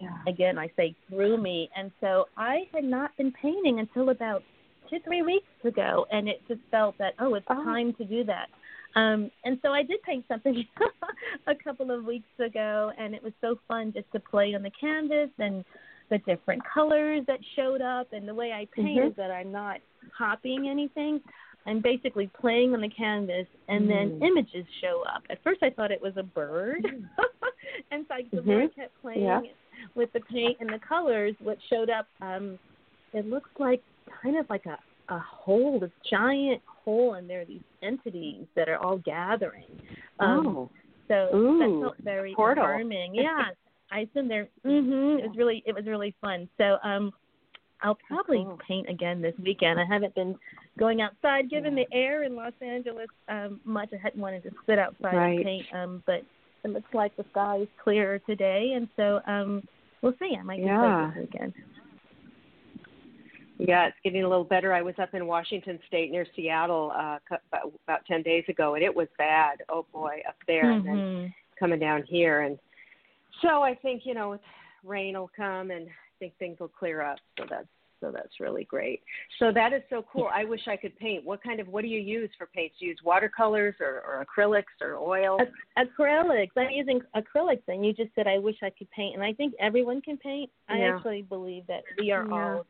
Yeah. 0.00 0.16
again, 0.28 0.58
I 0.58 0.70
say 0.76 0.94
through 1.08 1.38
me. 1.38 1.68
And 1.76 1.90
so 2.00 2.28
I 2.36 2.68
had 2.72 2.84
not 2.84 3.16
been 3.16 3.32
painting 3.32 3.80
until 3.80 4.10
about 4.10 4.44
two, 4.88 4.98
three 5.04 5.22
weeks 5.22 5.46
ago, 5.64 6.06
and 6.12 6.28
it 6.28 6.40
just 6.46 6.60
felt 6.70 6.96
that, 6.98 7.14
oh, 7.18 7.34
it's 7.34 7.46
Oh. 7.50 7.64
time 7.64 7.92
to 7.94 8.04
do 8.04 8.22
that. 8.24 8.48
Um, 8.94 9.30
and 9.44 9.58
so 9.62 9.72
I 9.72 9.82
did 9.82 10.02
paint 10.02 10.24
something 10.28 10.64
a 11.46 11.54
couple 11.54 11.90
of 11.90 12.04
weeks 12.04 12.28
ago, 12.38 12.92
and 12.98 13.14
it 13.14 13.22
was 13.22 13.32
so 13.40 13.58
fun 13.68 13.92
just 13.92 14.10
to 14.12 14.20
play 14.20 14.54
on 14.54 14.62
the 14.62 14.72
canvas 14.80 15.30
and 15.38 15.64
the 16.10 16.18
different 16.18 16.62
colors 16.64 17.22
that 17.26 17.38
showed 17.54 17.82
up. 17.82 18.12
And 18.12 18.26
the 18.26 18.34
way 18.34 18.52
I 18.52 18.66
paint 18.74 19.00
Mhm. 19.00 19.10
is 19.10 19.16
that 19.16 19.30
I'm 19.30 19.52
not 19.52 19.80
copying 20.16 20.68
anything. 20.68 21.20
I'm 21.66 21.80
basically 21.80 22.28
playing 22.28 22.72
on 22.74 22.80
the 22.80 22.88
canvas, 22.88 23.46
and 23.68 23.90
then 23.90 24.12
Mm. 24.12 24.22
images 24.22 24.66
show 24.80 25.02
up. 25.02 25.22
At 25.28 25.42
first, 25.42 25.62
I 25.62 25.70
thought 25.70 25.90
it 25.90 26.00
was 26.00 26.16
a 26.16 26.22
bird, 26.22 26.82
and 27.90 28.06
so 28.08 28.14
the 28.32 28.56
I 28.62 28.68
kept 28.68 29.00
playing 29.02 29.22
Yeah. 29.22 29.42
with 29.94 30.10
the 30.12 30.20
paint 30.20 30.56
and 30.60 30.70
the 30.70 30.78
colors, 30.78 31.36
what 31.40 31.60
showed 31.62 31.90
up, 31.90 32.08
um, 32.22 32.58
it 33.12 33.26
looks 33.26 33.50
like 33.58 33.82
kind 34.22 34.36
of 34.36 34.48
like 34.48 34.64
a 34.66 34.78
a 35.10 35.18
hole, 35.18 35.78
this 35.78 35.90
giant 36.10 36.62
whole, 36.88 37.14
and 37.14 37.28
there 37.28 37.42
are 37.42 37.44
these 37.44 37.60
entities 37.82 38.46
that 38.56 38.68
are 38.68 38.78
all 38.78 38.96
gathering. 38.98 39.66
Um, 40.20 40.46
oh, 40.46 40.70
so 41.08 41.14
Ooh, 41.36 41.58
that 41.58 41.80
felt 41.82 41.96
very 42.02 42.34
portal. 42.34 42.64
affirming. 42.64 43.14
Yeah, 43.14 43.50
I 43.92 44.00
assume 44.00 44.28
there. 44.28 44.48
Mm-hmm. 44.66 45.18
It 45.20 45.28
was 45.28 45.36
really 45.36 45.62
it 45.66 45.74
was 45.74 45.86
really 45.86 46.14
fun. 46.20 46.48
So 46.56 46.78
um, 46.82 47.12
I'll 47.82 47.98
probably 48.06 48.38
cool. 48.44 48.58
paint 48.66 48.88
again 48.88 49.20
this 49.20 49.34
weekend. 49.42 49.78
I 49.78 49.84
haven't 49.84 50.14
been 50.14 50.34
going 50.78 51.00
outside, 51.02 51.50
given 51.50 51.74
the 51.74 51.86
air 51.92 52.24
in 52.24 52.34
Los 52.34 52.52
Angeles 52.62 53.08
um, 53.28 53.60
much. 53.64 53.90
I 53.92 53.98
hadn't 54.02 54.20
wanted 54.20 54.42
to 54.44 54.50
sit 54.66 54.78
outside 54.78 55.14
Right. 55.16 55.36
and 55.36 55.44
paint. 55.44 55.66
Um, 55.74 56.02
but 56.06 56.22
it 56.64 56.70
looks 56.70 56.92
like 56.94 57.14
the 57.16 57.24
sky 57.32 57.58
is 57.62 57.68
clearer 57.82 58.18
today, 58.20 58.72
and 58.76 58.88
so 58.96 59.20
um, 59.26 59.62
we'll 60.02 60.14
see. 60.18 60.34
I 60.38 60.42
might 60.42 60.60
Yeah. 60.60 61.12
do 61.12 61.20
this 61.20 61.28
weekend. 61.30 61.52
Yeah, 63.58 63.86
it's 63.88 63.96
getting 64.04 64.24
a 64.24 64.28
little 64.28 64.44
better. 64.44 64.72
I 64.72 64.82
was 64.82 64.94
up 65.00 65.14
in 65.14 65.26
Washington 65.26 65.78
State 65.86 66.10
near 66.10 66.26
Seattle 66.36 66.92
uh, 66.94 67.18
about, 67.50 67.72
about 67.86 68.06
ten 68.06 68.22
days 68.22 68.44
ago, 68.48 68.74
and 68.74 68.84
it 68.84 68.94
was 68.94 69.08
bad. 69.18 69.62
Oh 69.68 69.84
boy, 69.92 70.22
up 70.28 70.36
there, 70.46 70.70
and 70.70 70.86
then 70.86 70.96
Mhm. 70.98 71.34
coming 71.58 71.80
down 71.80 72.04
here, 72.04 72.42
and 72.42 72.58
so 73.42 73.62
I 73.62 73.74
think 73.74 74.06
you 74.06 74.14
know, 74.14 74.38
rain 74.84 75.18
will 75.18 75.30
come, 75.36 75.70
and 75.72 75.88
I 75.88 75.92
think 76.18 76.36
things 76.38 76.60
will 76.60 76.68
clear 76.68 77.02
up. 77.02 77.18
So 77.36 77.46
that's 77.50 77.66
so 78.00 78.12
that's 78.12 78.38
really 78.38 78.62
great. 78.62 79.02
So 79.40 79.50
that 79.52 79.72
is 79.72 79.82
so 79.90 80.04
cool. 80.12 80.28
I 80.32 80.44
wish 80.44 80.68
I 80.68 80.76
could 80.76 80.96
paint. 81.00 81.24
What 81.24 81.42
kind 81.42 81.58
of 81.58 81.66
what 81.66 81.82
do 81.82 81.88
you 81.88 81.98
use 81.98 82.30
for 82.38 82.46
paints? 82.46 82.76
Do 82.78 82.84
you 82.84 82.92
use 82.92 83.00
watercolors 83.04 83.74
or, 83.80 84.02
or 84.06 84.24
acrylics 84.24 84.80
or 84.80 84.94
oil? 84.94 85.36
Ac- 85.40 85.50
acrylics. 85.76 86.50
I'm 86.56 86.70
using 86.70 87.00
acrylics, 87.16 87.62
and 87.66 87.84
you 87.84 87.92
just 87.92 88.14
said 88.14 88.28
I 88.28 88.38
wish 88.38 88.56
I 88.62 88.70
could 88.70 88.88
paint, 88.92 89.16
and 89.16 89.24
I 89.24 89.32
think 89.32 89.54
everyone 89.58 90.00
can 90.00 90.16
paint. 90.16 90.48
I 90.68 90.82
actually 90.82 91.22
believe 91.22 91.66
that 91.66 91.82
we 91.98 92.12
are 92.12 92.24
Yeah. 92.28 92.32
all 92.32 92.66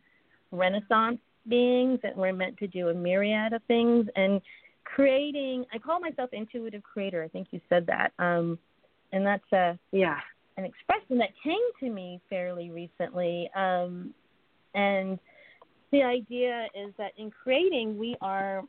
Renaissance 0.50 1.18
beings, 1.48 1.98
that 2.02 2.16
we're 2.16 2.32
meant 2.32 2.56
to 2.58 2.66
do 2.66 2.88
a 2.88 2.94
myriad 2.94 3.52
of 3.52 3.62
things, 3.64 4.06
and 4.16 4.40
creating. 4.84 5.64
I 5.72 5.78
call 5.78 6.00
myself 6.00 6.30
intuitive 6.32 6.82
creator. 6.82 7.22
I 7.22 7.28
think 7.28 7.48
you 7.50 7.60
said 7.68 7.86
that, 7.86 8.12
um, 8.18 8.58
and 9.12 9.26
that's 9.26 9.52
a 9.52 9.78
Yeah. 9.92 10.20
an 10.56 10.64
expression 10.64 11.18
that 11.18 11.30
came 11.42 11.72
to 11.80 11.88
me 11.88 12.20
fairly 12.28 12.70
recently. 12.70 13.48
Um, 13.54 14.12
and 14.74 15.18
the 15.90 16.02
idea 16.02 16.68
is 16.74 16.92
that 16.98 17.12
in 17.16 17.30
creating, 17.30 17.96
we 17.96 18.16
are 18.20 18.64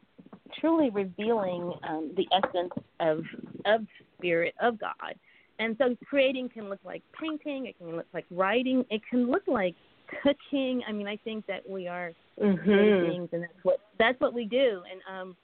truly 0.60 0.90
revealing 0.90 1.74
um, 1.84 2.12
the 2.16 2.28
essence 2.32 2.74
of 3.00 3.26
of 3.66 3.86
spirit 4.18 4.56
of 4.62 4.80
God. 4.80 5.16
And 5.60 5.76
so 5.78 5.96
creating 6.06 6.50
can 6.50 6.70
look 6.70 6.80
like 6.86 7.04
painting, 7.20 7.66
it 7.66 7.78
can 7.78 7.96
look 7.96 8.08
like 8.14 8.26
writing, 8.32 8.86
it 8.90 9.02
can 9.10 9.30
look 9.30 9.44
like 9.48 9.76
cooking. 10.24 10.82
I 10.88 10.92
mean, 10.92 11.08
I 11.08 11.18
think 11.18 11.46
that 11.48 11.68
we 11.70 11.88
are 11.88 12.14
Mhm. 12.40 13.02
beings, 13.02 13.30
and 13.34 13.44
that's 13.44 13.64
what 13.64 13.80
that's 13.98 14.20
what 14.20 14.34
we 14.34 14.46
do. 14.46 14.84
And 14.90 15.02
um, 15.10 15.38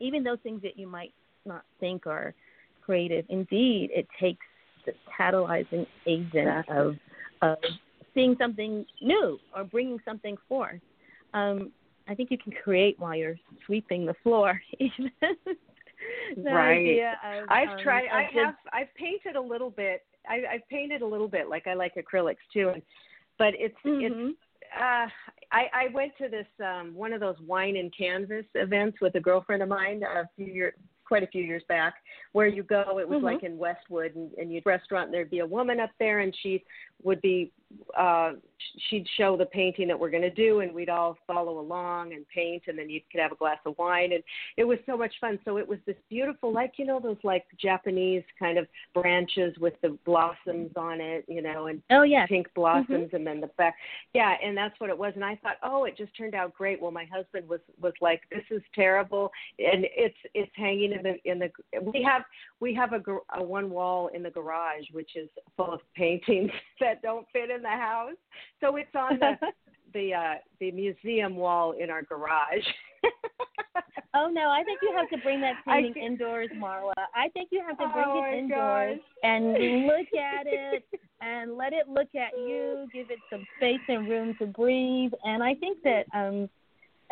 even 0.00 0.22
those 0.24 0.40
things 0.40 0.62
that 0.62 0.78
you 0.78 0.86
might 0.86 1.12
not 1.44 1.64
think 1.80 2.06
are 2.06 2.34
creative, 2.80 3.24
indeed, 3.28 3.90
it 3.92 4.06
takes 4.18 4.44
the 4.86 4.94
catalyzing 5.18 5.86
agent 6.06 6.68
of 6.68 6.96
of 7.42 7.58
seeing 8.14 8.36
something 8.36 8.84
new 9.00 9.38
or 9.54 9.64
bringing 9.64 9.98
something 10.04 10.36
forth. 10.48 10.80
Um, 11.34 11.72
I 12.08 12.14
think 12.14 12.30
you 12.30 12.38
can 12.38 12.52
create 12.52 12.98
while 12.98 13.14
you're 13.14 13.38
sweeping 13.66 14.04
the 14.06 14.14
floor. 14.22 14.60
Even 14.80 15.10
the 15.20 16.50
Right. 16.50 16.78
idea 16.80 17.18
of, 17.24 17.44
I've 17.48 17.68
um, 17.70 17.78
tried. 17.82 18.08
I 18.08 18.24
just- 18.24 18.34
have. 18.36 18.54
I've 18.72 18.94
painted 18.94 19.36
a 19.36 19.40
little 19.40 19.70
bit. 19.70 20.04
I, 20.28 20.42
I've 20.52 20.68
painted 20.68 21.02
a 21.02 21.06
little 21.06 21.28
bit. 21.28 21.48
Like 21.48 21.66
I 21.66 21.74
like 21.74 21.94
acrylics 21.94 22.36
too, 22.52 22.70
and, 22.70 22.82
but 23.42 23.54
it's 23.58 23.74
it's. 23.84 24.14
Mhm. 24.14 24.30
Uh, 24.74 25.08
I 25.50 25.62
I 25.82 25.88
went 25.92 26.12
to 26.18 26.28
this 26.28 26.46
um 26.64 26.94
one 26.94 27.12
of 27.12 27.20
those 27.20 27.38
wine 27.40 27.76
and 27.76 27.92
canvas 27.96 28.46
events 28.54 29.00
with 29.00 29.14
a 29.16 29.20
girlfriend 29.20 29.62
of 29.62 29.68
mine 29.68 30.02
a 30.04 30.28
few 30.36 30.46
years, 30.46 30.74
quite 31.04 31.24
a 31.24 31.26
few 31.26 31.42
years 31.42 31.64
back, 31.68 31.94
where 32.36 32.46
you 32.46 32.62
go. 32.62 32.98
It 33.00 33.08
was 33.08 33.18
Mhm. 33.18 33.30
like 33.30 33.42
in 33.42 33.58
Westwood, 33.58 34.14
and, 34.14 34.32
and 34.38 34.52
you'd 34.52 34.64
restaurant. 34.64 35.06
And 35.06 35.14
there'd 35.14 35.28
be 35.38 35.40
a 35.40 35.46
woman 35.58 35.80
up 35.80 35.90
there, 35.98 36.20
and 36.20 36.32
she 36.42 36.64
would 37.02 37.20
be. 37.20 37.50
Uh 37.98 38.32
She'd 38.88 39.06
show 39.18 39.36
the 39.36 39.46
painting 39.46 39.88
that 39.88 39.98
we're 39.98 40.08
going 40.08 40.22
to 40.22 40.30
do, 40.30 40.60
and 40.60 40.72
we'd 40.72 40.88
all 40.88 41.18
follow 41.26 41.58
along 41.58 42.14
and 42.14 42.24
paint, 42.28 42.62
and 42.68 42.78
then 42.78 42.88
you 42.88 43.00
could 43.10 43.20
have 43.20 43.32
a 43.32 43.34
glass 43.34 43.58
of 43.66 43.76
wine, 43.76 44.12
and 44.12 44.22
it 44.56 44.64
was 44.64 44.78
so 44.86 44.96
much 44.96 45.12
fun. 45.20 45.38
So 45.44 45.58
it 45.58 45.66
was 45.68 45.78
this 45.84 45.96
beautiful, 46.08 46.52
like 46.52 46.74
you 46.76 46.86
know, 46.86 47.00
those 47.00 47.16
like 47.24 47.44
Japanese 47.60 48.22
kind 48.38 48.58
of 48.58 48.68
branches 48.94 49.54
with 49.58 49.74
the 49.82 49.98
blossoms 50.06 50.70
on 50.76 51.00
it, 51.00 51.24
you 51.28 51.42
know, 51.42 51.66
and 51.66 51.82
Oh 51.90 52.02
yeah. 52.02 52.24
pink 52.26 52.46
blossoms 52.54 53.10
and 53.12 53.26
then 53.26 53.40
the 53.40 53.48
back 53.58 53.74
yeah 54.14 54.34
and 54.44 54.56
that's 54.56 54.78
what 54.78 54.90
it 54.90 54.96
was 54.96 55.12
and 55.14 55.24
i 55.24 55.36
thought 55.36 55.56
oh 55.62 55.84
it 55.84 55.96
just 55.96 56.16
turned 56.16 56.34
out 56.34 56.54
great 56.54 56.80
well 56.80 56.90
my 56.90 57.06
husband 57.12 57.48
was 57.48 57.60
was 57.80 57.92
like 58.00 58.22
this 58.30 58.44
is 58.50 58.62
terrible 58.74 59.30
and 59.58 59.86
it's 59.96 60.16
it's 60.34 60.50
hanging 60.54 60.92
in 60.92 61.02
the 61.02 61.30
in 61.30 61.38
the 61.38 61.50
we 61.92 62.02
have 62.02 62.22
we 62.62 62.72
have 62.72 62.92
a, 62.92 63.02
a 63.36 63.42
one 63.42 63.68
wall 63.70 64.08
in 64.14 64.22
the 64.22 64.30
garage 64.30 64.84
which 64.92 65.10
is 65.16 65.28
full 65.56 65.72
of 65.74 65.80
paintings 65.96 66.50
that 66.80 67.02
don't 67.02 67.26
fit 67.32 67.50
in 67.50 67.60
the 67.60 67.68
house 67.68 68.14
so 68.60 68.76
it's 68.76 68.94
on 68.94 69.18
the 69.18 69.32
the 69.92 70.14
uh 70.14 70.34
the 70.60 70.70
museum 70.70 71.36
wall 71.36 71.72
in 71.72 71.90
our 71.90 72.02
garage 72.02 72.66
Oh 74.14 74.28
no, 74.30 74.50
I 74.50 74.62
think 74.62 74.80
you 74.82 74.94
have 74.94 75.08
to 75.08 75.16
bring 75.24 75.40
that 75.40 75.54
painting 75.66 76.02
indoors, 76.02 76.50
Marla. 76.56 76.92
I 77.14 77.30
think 77.30 77.48
you 77.50 77.62
have 77.66 77.78
to 77.78 77.88
bring 77.94 78.04
Oh, 78.06 78.22
it 78.22 78.38
indoors 78.40 78.98
gosh. 78.98 79.06
and 79.22 79.52
look 79.86 80.06
at 80.12 80.46
it 80.46 80.84
and 81.22 81.56
let 81.56 81.72
it 81.72 81.88
look 81.88 82.14
at 82.14 82.38
you, 82.38 82.86
give 82.92 83.10
it 83.10 83.18
some 83.30 83.42
space 83.56 83.80
and 83.88 84.06
room 84.06 84.34
to 84.38 84.46
breathe. 84.46 85.12
And 85.24 85.42
I 85.42 85.54
think 85.54 85.78
that 85.84 86.04
um 86.14 86.50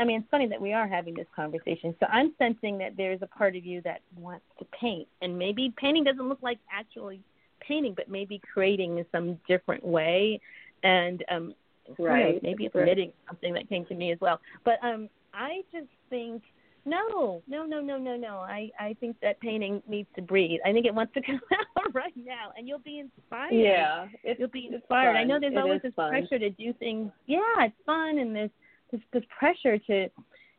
I 0.00 0.04
mean 0.04 0.20
it's 0.20 0.30
funny 0.30 0.46
that 0.48 0.60
we 0.60 0.72
are 0.72 0.88
having 0.88 1.14
this 1.14 1.26
conversation. 1.36 1.94
So 2.00 2.06
I'm 2.06 2.32
sensing 2.38 2.78
that 2.78 2.96
there's 2.96 3.20
a 3.22 3.26
part 3.26 3.54
of 3.56 3.64
you 3.64 3.80
that 3.82 4.00
wants 4.16 4.44
to 4.58 4.64
paint 4.78 5.06
and 5.22 5.38
maybe 5.38 5.72
painting 5.76 6.04
doesn't 6.04 6.28
look 6.28 6.42
like 6.42 6.58
actually 6.72 7.20
painting, 7.60 7.92
but 7.94 8.08
maybe 8.08 8.40
creating 8.52 8.98
in 8.98 9.04
some 9.12 9.38
different 9.46 9.84
way. 9.84 10.40
And 10.82 11.24
um 11.30 11.54
Right, 11.98 12.40
maybe 12.42 12.66
it's 12.66 12.74
right. 12.74 12.84
knitting 12.86 13.12
something 13.26 13.52
that 13.54 13.68
came 13.68 13.84
to 13.86 13.94
me 13.94 14.12
as 14.12 14.18
well. 14.20 14.40
But 14.64 14.82
um 14.82 15.08
I 15.34 15.62
just 15.72 15.88
think 16.08 16.42
no, 16.86 17.42
no, 17.46 17.66
no, 17.66 17.80
no, 17.82 17.98
no, 17.98 18.16
no. 18.16 18.38
I 18.38 18.70
I 18.80 18.96
think 19.00 19.16
that 19.20 19.38
painting 19.40 19.82
needs 19.86 20.08
to 20.16 20.22
breathe. 20.22 20.60
I 20.64 20.72
think 20.72 20.86
it 20.86 20.94
wants 20.94 21.12
to 21.14 21.20
come 21.26 21.40
out 21.76 21.94
right 21.94 22.16
now, 22.16 22.52
and 22.56 22.66
you'll 22.66 22.78
be 22.78 23.00
inspired. 23.00 23.52
yeah 23.52 24.06
you'll 24.38 24.48
be 24.48 24.70
inspired. 24.72 25.16
I 25.16 25.24
know 25.24 25.38
there's 25.38 25.52
It 25.52 25.58
always 25.58 25.82
this 25.82 25.92
fun. 25.94 26.10
pressure 26.10 26.38
to 26.38 26.48
do 26.50 26.72
things. 26.74 27.10
Yeah, 27.26 27.38
it's 27.60 27.74
fun, 27.84 28.18
and 28.18 28.34
there's 28.34 28.50
this 28.90 29.00
this 29.12 29.24
pressure 29.36 29.78
to 29.78 30.08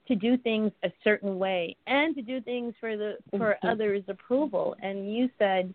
to 0.08 0.15
do 0.15 0.36
things 0.38 0.72
a 0.84 0.91
certain 1.04 1.38
way 1.38 1.76
and 1.88 2.15
to 2.15 2.22
do 2.22 2.41
things 2.41 2.74
for 2.80 2.98
the 2.98 3.17
for 3.38 3.58
Mhm. 3.62 3.72
others' 3.72 4.04
approval. 4.08 4.76
And 4.82 5.13
you 5.13 5.30
said, 5.38 5.74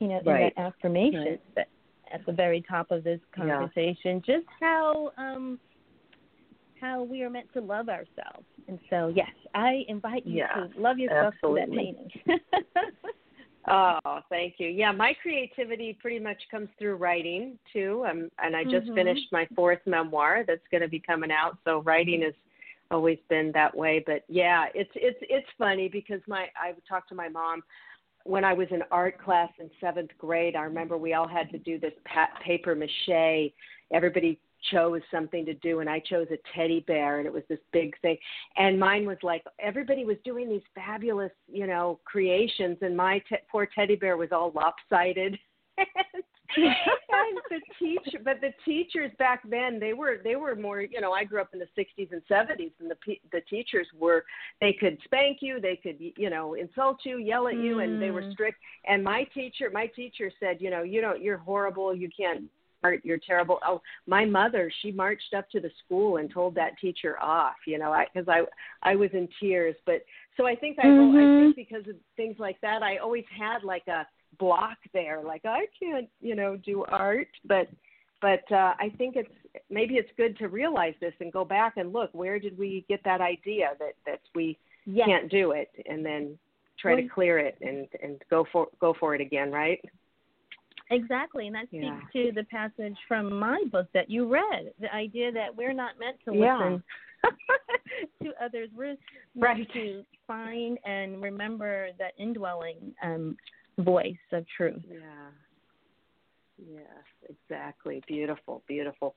you 0.00 0.08
know, 0.08 0.20
Right. 0.24 0.52
in 0.52 0.54
that 0.56 0.58
affirmation 0.58 1.20
Right. 1.24 1.54
that 1.54 1.68
at 2.10 2.24
the 2.24 2.32
very 2.32 2.62
top 2.62 2.90
of 2.90 3.04
this 3.04 3.20
Yeah. 3.36 3.58
conversation, 3.58 4.22
just 4.22 4.46
how 4.60 5.12
um 5.16 5.60
how 6.80 7.02
we 7.02 7.22
are 7.22 7.30
meant 7.30 7.52
to 7.52 7.60
love 7.60 7.88
ourselves. 7.88 8.46
And 8.68 8.78
so, 8.88 9.08
yes, 9.08 9.34
I 9.54 9.84
invite 9.88 10.24
you 10.24 10.36
Yeah, 10.36 10.54
to 10.54 10.80
love 10.80 10.98
yourself 10.98 11.34
through 11.40 11.54
that 11.56 11.68
absolutely. 11.68 12.10
painting. 12.26 12.40
Oh, 13.70 14.20
thank 14.30 14.54
you. 14.58 14.68
Yeah, 14.68 14.92
my 14.92 15.14
creativity 15.20 15.96
pretty 16.00 16.18
much 16.18 16.38
comes 16.50 16.68
through 16.78 16.96
writing 16.96 17.58
too. 17.72 18.04
Um, 18.08 18.30
and 18.38 18.56
I 18.56 18.64
just 18.64 18.86
Mhm. 18.86 18.94
finished 18.94 19.30
my 19.32 19.46
fourth 19.54 19.84
memoir 19.86 20.44
that's 20.46 20.66
going 20.70 20.82
to 20.82 20.88
be 20.88 21.00
coming 21.00 21.30
out. 21.30 21.58
So 21.64 21.80
writing 21.82 22.22
has 22.22 22.34
always 22.90 23.18
been 23.28 23.52
that 23.52 23.74
way. 23.76 24.02
But 24.06 24.24
yeah, 24.28 24.66
it's 24.74 24.90
it's 24.94 25.18
it's 25.28 25.48
funny 25.58 25.88
because 25.88 26.20
my 26.26 26.48
I 26.56 26.74
talked 26.88 27.08
to 27.10 27.14
my 27.14 27.28
mom 27.28 27.62
when 28.24 28.44
I 28.44 28.52
was 28.52 28.68
in 28.70 28.82
art 28.90 29.18
class 29.18 29.50
in 29.58 29.70
seventh 29.80 30.10
grade. 30.18 30.56
I 30.56 30.62
remember 30.62 30.96
we 30.96 31.14
all 31.14 31.28
had 31.28 31.50
to 31.50 31.58
do 31.58 31.78
this 31.78 31.94
pa- 32.04 32.30
paper 32.42 32.74
mache. 32.74 33.52
Everybody 33.90 34.38
chose 34.70 35.00
something 35.10 35.44
to 35.46 35.54
do 35.54 35.80
and 35.80 35.88
I 35.88 36.00
chose 36.00 36.26
a 36.30 36.38
teddy 36.54 36.80
bear 36.86 37.18
and 37.18 37.26
it 37.26 37.32
was 37.32 37.42
this 37.48 37.58
big 37.72 37.98
thing. 38.00 38.16
And 38.56 38.78
mine 38.78 39.06
was 39.06 39.18
like 39.22 39.44
everybody 39.60 40.04
was 40.04 40.16
doing 40.24 40.48
these 40.48 40.62
fabulous 40.74 41.32
you 41.50 41.66
know 41.66 42.00
creations 42.04 42.78
and 42.82 42.96
my 42.96 43.18
te- 43.28 43.36
poor 43.50 43.68
teddy 43.74 43.96
bear 43.96 44.16
was 44.16 44.30
all 44.32 44.52
lopsided. 44.54 45.38
And 46.56 47.38
the 47.50 47.60
teacher 47.78 48.18
but 48.24 48.40
the 48.40 48.52
teachers 48.64 49.10
back 49.18 49.42
then 49.48 49.78
they 49.78 49.92
were 49.92 50.16
they 50.24 50.34
were 50.36 50.54
more 50.56 50.80
you 50.80 50.98
know 51.00 51.12
i 51.12 51.22
grew 51.22 51.40
up 51.42 51.50
in 51.52 51.58
the 51.58 51.66
60s 51.76 52.10
and 52.10 52.22
70s 52.30 52.72
and 52.80 52.90
the 52.90 52.94
pe- 52.96 53.20
the 53.32 53.42
teachers 53.50 53.86
were 53.98 54.24
they 54.60 54.72
could 54.72 54.98
spank 55.04 55.38
you 55.42 55.60
they 55.60 55.76
could 55.76 55.96
you 55.98 56.30
know 56.30 56.54
insult 56.54 57.00
you 57.04 57.18
yell 57.18 57.48
at 57.48 57.54
you 57.56 57.80
and 57.80 58.00
they 58.00 58.10
were 58.10 58.22
Mm. 58.22 58.32
strict. 58.32 58.58
And 58.86 59.04
my 59.04 59.24
teacher 59.34 59.70
my 59.72 59.86
teacher 59.88 60.30
said 60.40 60.56
you 60.60 60.70
know 60.70 60.82
you 60.82 61.00
don't 61.02 61.22
you're 61.22 61.36
horrible 61.38 61.94
you 61.94 62.08
can't 62.16 62.44
art 62.82 63.00
you're 63.04 63.18
terrible 63.18 63.58
oh 63.66 63.80
my 64.06 64.24
mother 64.24 64.70
she 64.82 64.92
marched 64.92 65.34
up 65.36 65.48
to 65.50 65.60
the 65.60 65.70
school 65.84 66.18
and 66.18 66.30
told 66.30 66.54
that 66.54 66.78
teacher 66.80 67.18
off 67.20 67.56
you 67.66 67.78
know 67.78 67.92
i 67.92 68.06
because 68.12 68.28
i 68.28 68.42
i 68.88 68.94
was 68.94 69.10
in 69.12 69.28
tears 69.40 69.74
but 69.86 70.02
so 70.36 70.46
i 70.46 70.54
think 70.54 70.78
i 70.78 70.86
i 70.86 70.90
Mhm. 70.90 71.54
think 71.54 71.56
because 71.56 71.86
of 71.88 71.96
things 72.16 72.38
like 72.38 72.60
that 72.60 72.82
i 72.82 72.98
always 72.98 73.24
had 73.36 73.62
like 73.64 73.86
a 73.88 74.06
block 74.38 74.78
there 74.92 75.22
like 75.22 75.44
i 75.44 75.66
can't 75.78 76.08
you 76.20 76.34
know 76.34 76.56
do 76.56 76.84
art 76.88 77.28
but 77.44 77.68
but 78.20 78.50
uh 78.52 78.74
i 78.78 78.92
think 78.98 79.16
it's 79.16 79.32
maybe 79.70 79.94
it's 79.96 80.10
good 80.16 80.36
to 80.38 80.48
realize 80.48 80.94
this 81.00 81.14
and 81.20 81.32
go 81.32 81.44
back 81.44 81.76
and 81.76 81.92
look 81.92 82.10
where 82.12 82.38
did 82.38 82.56
we 82.58 82.84
get 82.88 83.02
that 83.04 83.20
idea 83.20 83.70
that 83.78 83.94
that 84.06 84.20
we 84.34 84.56
Yes. 84.90 85.06
can't 85.06 85.30
do 85.30 85.50
it, 85.50 85.70
and 85.86 86.04
then 86.04 86.38
try 86.78 86.98
to 86.98 87.06
clear 87.08 87.38
it 87.38 87.58
and 87.60 87.86
and 88.02 88.22
go 88.30 88.46
for 88.50 88.68
go 88.80 88.94
for 88.98 89.14
it 89.14 89.20
again, 89.20 89.52
right? 89.52 89.84
Exactly, 90.90 91.46
and 91.46 91.54
that 91.54 91.66
speaks 91.68 91.84
Yeah. 91.84 92.00
to 92.12 92.32
the 92.32 92.44
passage 92.44 92.96
from 93.06 93.38
my 93.38 93.62
book 93.70 93.88
that 93.92 94.08
you 94.10 94.26
read. 94.26 94.72
The 94.80 94.92
idea 94.94 95.30
that 95.32 95.54
we're 95.54 95.72
not 95.74 95.98
meant 95.98 96.18
to 96.24 96.34
Yeah. 96.34 96.56
listen 96.58 96.84
to 98.22 98.42
others. 98.42 98.70
We're 98.74 98.96
Right. 99.36 99.58
meant 99.58 99.70
to 99.72 100.04
find 100.26 100.78
and 100.84 101.20
remember 101.22 101.90
that 101.98 102.14
indwelling 102.16 102.94
um, 103.02 103.36
voice 103.78 104.16
of 104.32 104.46
truth. 104.48 104.82
Yeah. 104.88 105.30
Yes, 106.58 107.04
exactly. 107.28 108.02
Beautiful, 108.08 108.62
beautiful. 108.66 109.14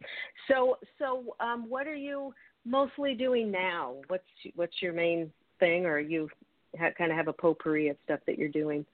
So, 0.48 0.78
so, 1.00 1.36
um, 1.40 1.68
what 1.70 1.88
are 1.88 1.96
you 1.96 2.34
mostly 2.66 3.16
doing 3.16 3.50
now? 3.50 3.96
What's 4.10 4.24
what's 4.56 4.80
your 4.82 4.94
main 4.94 5.32
thing, 5.60 5.86
or 5.88 6.00
you 6.00 6.30
ha- 6.78 6.92
kind 6.98 7.12
of 7.12 7.18
have 7.18 7.28
a 7.28 7.34
potpourri 7.34 7.88
of 7.90 7.98
stuff 8.04 8.20
that 8.28 8.38
you're 8.38 8.48
doing? 8.50 8.86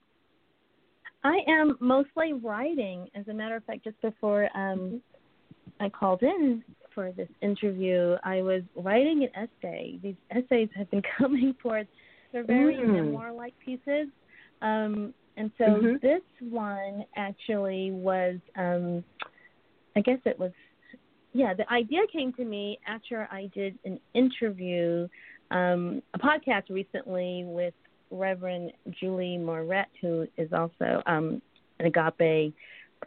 I 1.28 1.38
am 1.46 1.76
mostly 1.80 2.32
writing. 2.32 3.08
As 3.14 3.28
a 3.28 3.34
matter 3.34 3.56
of 3.56 3.64
fact, 3.64 3.84
just 3.84 4.00
before 4.00 4.48
um, 4.56 5.02
I 5.78 5.90
called 5.90 6.22
in 6.22 6.64
for 6.94 7.12
this 7.12 7.28
interview, 7.42 8.16
I 8.24 8.40
was 8.40 8.62
writing 8.74 9.24
an 9.24 9.30
essay. 9.44 9.98
These 10.02 10.16
essays 10.30 10.70
have 10.74 10.90
been 10.90 11.02
coming 11.18 11.54
forth. 11.62 11.86
They're 12.32 12.44
very 12.44 12.76
Mm. 12.76 12.94
memoir-like 12.94 13.54
pieces, 13.64 14.08
um, 14.62 15.12
and 15.36 15.50
so 15.58 15.64
Mhm. 15.64 16.00
this 16.00 16.22
one 16.40 17.04
actually 17.16 17.90
was. 17.90 18.38
Um, 18.56 19.04
I 19.96 20.00
guess 20.00 20.20
it 20.24 20.38
was. 20.38 20.52
Yeah, 21.34 21.52
the 21.52 21.70
idea 21.70 22.00
came 22.10 22.32
to 22.34 22.44
me 22.44 22.78
after 22.86 23.28
I 23.30 23.50
did 23.54 23.78
an 23.84 24.00
interview, 24.14 25.08
um, 25.50 26.02
a 26.14 26.18
podcast 26.18 26.70
recently 26.70 27.44
with 27.44 27.74
Reverend 28.10 28.72
Julie 28.90 29.38
Moret, 29.38 29.86
who 30.00 30.26
is 30.36 30.52
also 30.52 31.02
um, 31.06 31.40
an 31.78 31.86
agape 31.86 32.54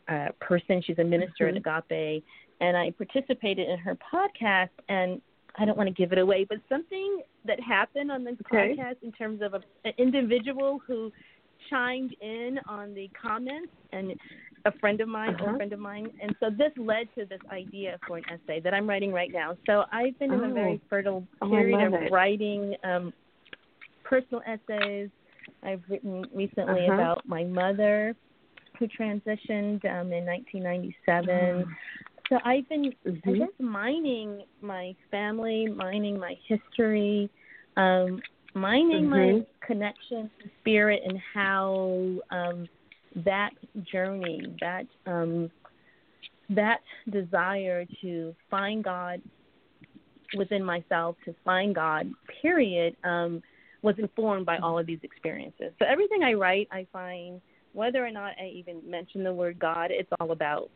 uh, 0.07 0.29
person. 0.39 0.81
She's 0.81 0.99
a 0.99 1.03
minister 1.03 1.45
Mhm. 1.51 1.57
at 1.65 1.81
agape, 1.83 2.23
and 2.61 2.77
I 2.77 2.91
participated 2.91 3.67
in 3.69 3.77
her 3.79 3.95
podcast. 3.95 4.69
And 4.89 5.21
I 5.57 5.65
don't 5.65 5.77
want 5.77 5.87
to 5.87 5.93
give 5.93 6.13
it 6.13 6.17
away, 6.17 6.45
but 6.45 6.59
something 6.69 7.21
that 7.45 7.59
happened 7.59 8.09
on 8.11 8.23
this 8.23 8.35
Okay. 8.45 8.73
podcast 8.75 8.95
in 9.03 9.11
terms 9.11 9.41
of 9.41 9.53
a, 9.53 9.61
an 9.83 9.93
individual 9.97 10.79
who 10.87 11.11
chimed 11.69 12.15
in 12.21 12.59
on 12.67 12.93
the 12.93 13.09
comments 13.09 13.71
and 13.91 14.15
a 14.65 14.71
friend 14.79 15.01
of 15.01 15.07
mine, 15.09 15.35
Uh-huh. 15.35 15.51
a 15.53 15.55
friend 15.57 15.73
of 15.73 15.79
mine, 15.79 16.09
and 16.21 16.35
so 16.39 16.49
this 16.49 16.71
led 16.77 17.13
to 17.15 17.25
this 17.25 17.41
idea 17.51 17.99
for 18.07 18.17
an 18.17 18.23
essay 18.29 18.59
that 18.61 18.73
I'm 18.73 18.87
writing 18.87 19.11
right 19.11 19.31
now. 19.31 19.57
So 19.65 19.85
I've 19.91 20.17
been 20.19 20.31
in 20.31 20.43
a 20.43 20.53
very 20.53 20.75
Oh. 20.75 20.87
fertile 20.89 21.27
Oh, 21.41 21.49
period 21.49 21.71
love 21.91 21.93
of 21.93 22.01
it. 22.03 22.11
writing 22.11 22.75
um, 22.83 23.11
personal 24.11 24.41
essays. 24.45 25.09
I've 25.63 25.81
written 25.87 26.27
recently 26.35 26.87
Uh-huh. 26.87 26.93
about 26.93 27.27
my 27.27 27.45
mother 27.45 28.13
who 28.77 28.87
transitioned 28.87 29.83
um, 29.85 30.11
in 30.11 30.25
1997. 30.25 31.65
So 32.27 32.39
I've 32.43 32.67
been, 32.67 32.93
I 33.05 33.09
Mhm. 33.09 33.39
guess, 33.39 33.59
mining 33.59 34.43
my 34.61 34.95
family, 35.09 35.67
mining 35.67 36.19
my 36.19 36.35
history, 36.47 37.29
um, 37.77 38.21
mining 38.53 39.07
my 39.09 39.17
Mhm. 39.17 39.47
connection 39.61 40.29
to 40.41 40.49
spirit, 40.59 41.01
and 41.05 41.17
how 41.19 42.19
um, 42.31 42.67
that 43.15 43.51
journey, 43.83 44.55
that 44.59 44.87
um, 45.05 45.49
that 46.49 46.81
desire 47.09 47.85
to 48.01 48.35
find 48.49 48.83
God 48.83 49.21
within 50.33 50.63
myself, 50.63 51.17
to 51.25 51.33
find 51.45 51.75
God, 51.75 52.11
period, 52.41 52.95
um, 53.03 53.41
was 53.81 53.95
informed 53.97 54.45
by 54.45 54.57
all 54.57 54.77
of 54.77 54.85
these 54.85 54.99
experiences. 55.03 55.73
So 55.79 55.85
everything 55.85 56.23
I 56.23 56.33
write, 56.33 56.67
I 56.71 56.85
find, 56.93 57.41
whether 57.73 58.05
or 58.05 58.11
not 58.11 58.33
I 58.39 58.47
even 58.47 58.81
mention 58.87 59.23
the 59.23 59.33
word 59.33 59.57
God, 59.59 59.91
it's 59.91 60.09
all 60.19 60.31
about 60.31 60.69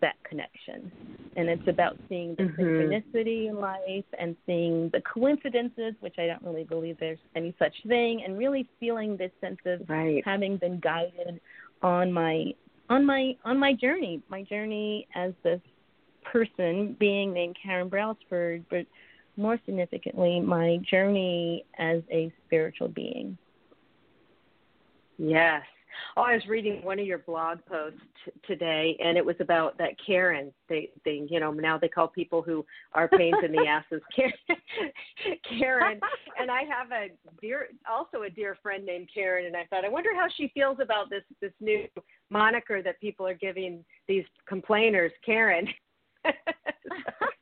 that 0.00 0.16
connection. 0.24 0.90
And 1.36 1.48
it's 1.48 1.66
about 1.66 1.96
seeing 2.08 2.34
the 2.34 2.44
Mhm. 2.44 2.56
synchronicity 2.56 3.46
in 3.46 3.56
life 3.56 4.04
and 4.18 4.36
seeing 4.44 4.90
the 4.90 5.00
coincidences, 5.00 5.94
which 6.00 6.18
I 6.18 6.26
don't 6.26 6.42
really 6.42 6.64
believe 6.64 6.98
there's 6.98 7.18
any 7.34 7.54
such 7.58 7.74
thing, 7.84 8.22
and 8.22 8.36
really 8.36 8.66
feeling 8.78 9.16
this 9.16 9.32
sense 9.40 9.60
of 9.64 9.88
Right. 9.88 10.22
having 10.24 10.58
been 10.58 10.78
guided 10.80 11.40
on 11.82 12.12
my 12.12 12.54
on 12.90 13.06
my 13.06 13.34
on 13.44 13.56
my 13.56 13.72
journey, 13.72 14.20
my 14.28 14.42
journey 14.42 15.06
as 15.14 15.32
this 15.42 15.62
person 16.22 16.94
being 16.94 17.32
named 17.32 17.56
Karen 17.62 17.88
Brailsford, 17.88 18.64
but 18.68 18.86
more 19.36 19.58
significantly, 19.64 20.40
my 20.40 20.78
journey 20.90 21.64
as 21.78 22.02
a 22.10 22.32
spiritual 22.46 22.88
being. 22.88 23.36
Yes. 25.18 25.62
Oh, 26.16 26.22
I 26.22 26.34
was 26.34 26.46
reading 26.48 26.82
one 26.82 26.98
of 26.98 27.06
your 27.06 27.18
blog 27.18 27.58
posts 27.66 28.00
t- 28.24 28.32
today, 28.46 28.96
and 29.02 29.16
it 29.16 29.24
was 29.24 29.36
about 29.40 29.76
that 29.78 29.92
Karen. 30.04 30.52
thing. 30.68 30.88
they, 31.04 31.26
you 31.28 31.38
know, 31.38 31.52
now 31.52 31.78
they 31.78 31.88
call 31.88 32.08
people 32.08 32.42
who 32.42 32.64
are 32.92 33.08
pains 33.08 33.36
in 33.44 33.52
the 33.52 33.66
asses 33.68 34.00
Karen. 34.14 34.32
Karen. 35.58 36.00
And 36.40 36.50
I 36.50 36.62
have 36.62 36.90
a 36.92 37.08
dear, 37.40 37.68
also 37.90 38.22
a 38.22 38.30
dear 38.30 38.56
friend 38.62 38.84
named 38.84 39.08
Karen, 39.12 39.46
and 39.46 39.56
I 39.56 39.64
thought, 39.66 39.84
I 39.84 39.88
wonder 39.88 40.14
how 40.14 40.26
she 40.36 40.50
feels 40.54 40.78
about 40.80 41.10
this 41.10 41.22
this 41.40 41.52
new 41.60 41.86
moniker 42.30 42.82
that 42.82 43.00
people 43.00 43.26
are 43.26 43.34
giving 43.34 43.84
these 44.08 44.24
complainers, 44.46 45.12
Karen. 45.24 45.68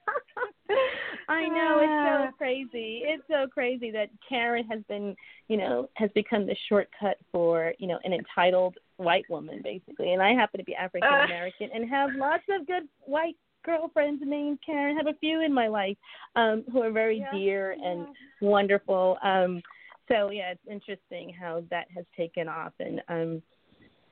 I 1.28 1.48
know 1.48 1.78
it's 1.80 1.92
Ah. 1.92 2.26
so 2.30 2.36
crazy. 2.36 3.02
It's 3.04 3.22
so 3.28 3.46
crazy 3.46 3.90
that 3.92 4.10
Karen 4.28 4.64
has 4.66 4.80
been, 4.88 5.14
you 5.48 5.56
know, 5.56 5.88
has 5.94 6.10
become 6.14 6.46
the 6.46 6.56
shortcut 6.68 7.18
for, 7.32 7.72
you 7.78 7.86
know, 7.86 7.98
an 8.04 8.12
entitled 8.12 8.76
white 8.96 9.28
woman 9.30 9.60
basically. 9.62 10.12
And 10.12 10.22
I 10.22 10.32
happen 10.32 10.58
to 10.58 10.64
be 10.64 10.74
African 10.74 11.08
American 11.24 11.70
and 11.72 11.88
have 11.88 12.14
lots 12.14 12.44
of 12.50 12.66
good 12.66 12.84
white 13.06 13.36
girlfriends 13.64 14.22
named 14.24 14.58
Karen. 14.64 14.96
Have 14.96 15.06
a 15.06 15.18
few 15.20 15.42
in 15.42 15.52
my 15.52 15.68
life 15.68 15.96
um 16.36 16.64
who 16.72 16.82
are 16.82 16.90
very 16.92 17.18
Yeah, 17.18 17.30
dear 17.32 17.76
and 17.82 18.06
wonderful. 18.40 19.18
Um 19.22 19.62
so 20.08 20.30
yeah, 20.30 20.50
it's 20.52 20.66
interesting 20.70 21.32
how 21.32 21.62
that 21.70 21.86
has 21.94 22.04
taken 22.16 22.48
off 22.48 22.72
and 22.80 23.00
um 23.08 23.42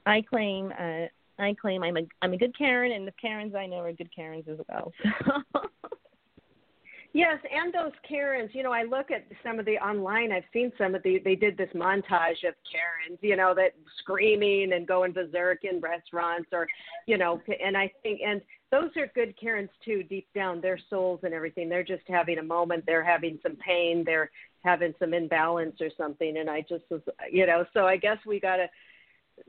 I 0.06 0.22
claim 0.22 0.72
uh 0.78 1.06
I 1.40 1.54
claim 1.54 1.82
I'm 1.82 1.96
a 1.96 2.02
I'm 2.22 2.32
a 2.32 2.36
good 2.38 2.56
Karen 2.56 2.92
and 2.92 3.06
the 3.06 3.12
Karens 3.20 3.54
I 3.54 3.66
know 3.66 3.78
are 3.78 3.92
good 3.92 4.14
Karens 4.14 4.46
as 4.50 4.58
well. 4.68 4.92
Yes, 7.14 7.38
and 7.50 7.72
those 7.72 7.92
Karens, 8.06 8.50
you 8.52 8.62
know, 8.62 8.70
I 8.70 8.82
look 8.82 9.10
at 9.10 9.26
some 9.42 9.58
of 9.58 9.64
the 9.64 9.78
online, 9.78 10.30
I've 10.30 10.44
seen 10.52 10.70
some 10.76 10.94
of 10.94 11.02
the, 11.02 11.18
they 11.24 11.34
did 11.34 11.56
this 11.56 11.70
montage 11.74 12.46
of 12.46 12.54
Karens, 12.70 13.18
you 13.22 13.34
know, 13.34 13.54
that 13.54 13.74
screaming 13.98 14.74
and 14.74 14.86
going 14.86 15.12
berserk 15.12 15.64
in 15.64 15.80
restaurants 15.80 16.50
or, 16.52 16.68
you 17.06 17.16
know, 17.16 17.40
and 17.64 17.78
I 17.78 17.90
think, 18.02 18.20
and 18.24 18.42
those 18.70 18.90
are 18.96 19.10
good 19.14 19.34
Karens 19.40 19.70
too, 19.82 20.02
deep 20.02 20.28
down, 20.34 20.60
their 20.60 20.78
souls 20.90 21.20
and 21.22 21.32
everything. 21.32 21.70
They're 21.70 21.82
just 21.82 22.02
having 22.08 22.38
a 22.38 22.42
moment, 22.42 22.84
they're 22.86 23.04
having 23.04 23.38
some 23.42 23.56
pain, 23.56 24.02
they're 24.04 24.30
having 24.62 24.92
some 24.98 25.14
imbalance 25.14 25.76
or 25.80 25.88
something. 25.96 26.36
And 26.36 26.50
I 26.50 26.60
just 26.60 26.84
was, 26.90 27.00
you 27.32 27.46
know, 27.46 27.64
so 27.72 27.86
I 27.86 27.96
guess 27.96 28.18
we 28.26 28.38
got 28.38 28.56
to 28.56 28.66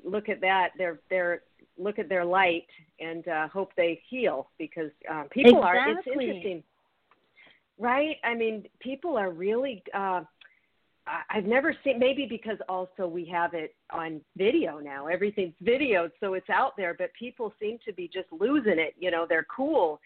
look 0.05 0.29
at 0.29 0.39
that. 0.41 0.69
They're, 0.77 0.99
they're, 1.09 1.41
look 1.77 1.97
at 1.97 2.09
their 2.09 2.25
light 2.25 2.67
and 2.99 3.25
uh, 3.29 3.47
hope 3.47 3.71
they 3.77 4.01
heal 4.09 4.49
because 4.57 4.91
um, 5.09 5.27
people 5.31 5.61
are, 5.61 5.89
it's 5.89 6.07
interesting 6.07 6.61
right? 7.79 8.17
I 8.23 8.35
mean 8.35 8.65
people 8.79 9.17
are 9.17 9.31
really 9.31 9.83
uh 9.93 10.21
I- 11.09 11.37
i've 11.37 11.45
never 11.45 11.75
seen 11.83 11.99
maybe 11.99 12.25
because 12.25 12.57
also 12.69 13.07
we 13.07 13.25
have 13.25 13.53
it 13.53 13.75
on 13.91 14.21
video 14.37 14.79
now. 14.79 15.07
Everything's 15.07 15.55
videoed 15.63 16.11
so 16.19 16.35
it's 16.35 16.49
out 16.49 16.77
there 16.77 16.93
but 16.93 17.11
people 17.17 17.53
seem 17.59 17.79
to 17.85 17.93
be 17.93 18.07
just 18.07 18.27
losing 18.31 18.77
it. 18.79 18.93
You 18.99 19.11
know 19.11 19.25
they're 19.27 19.47
cool. 19.55 19.99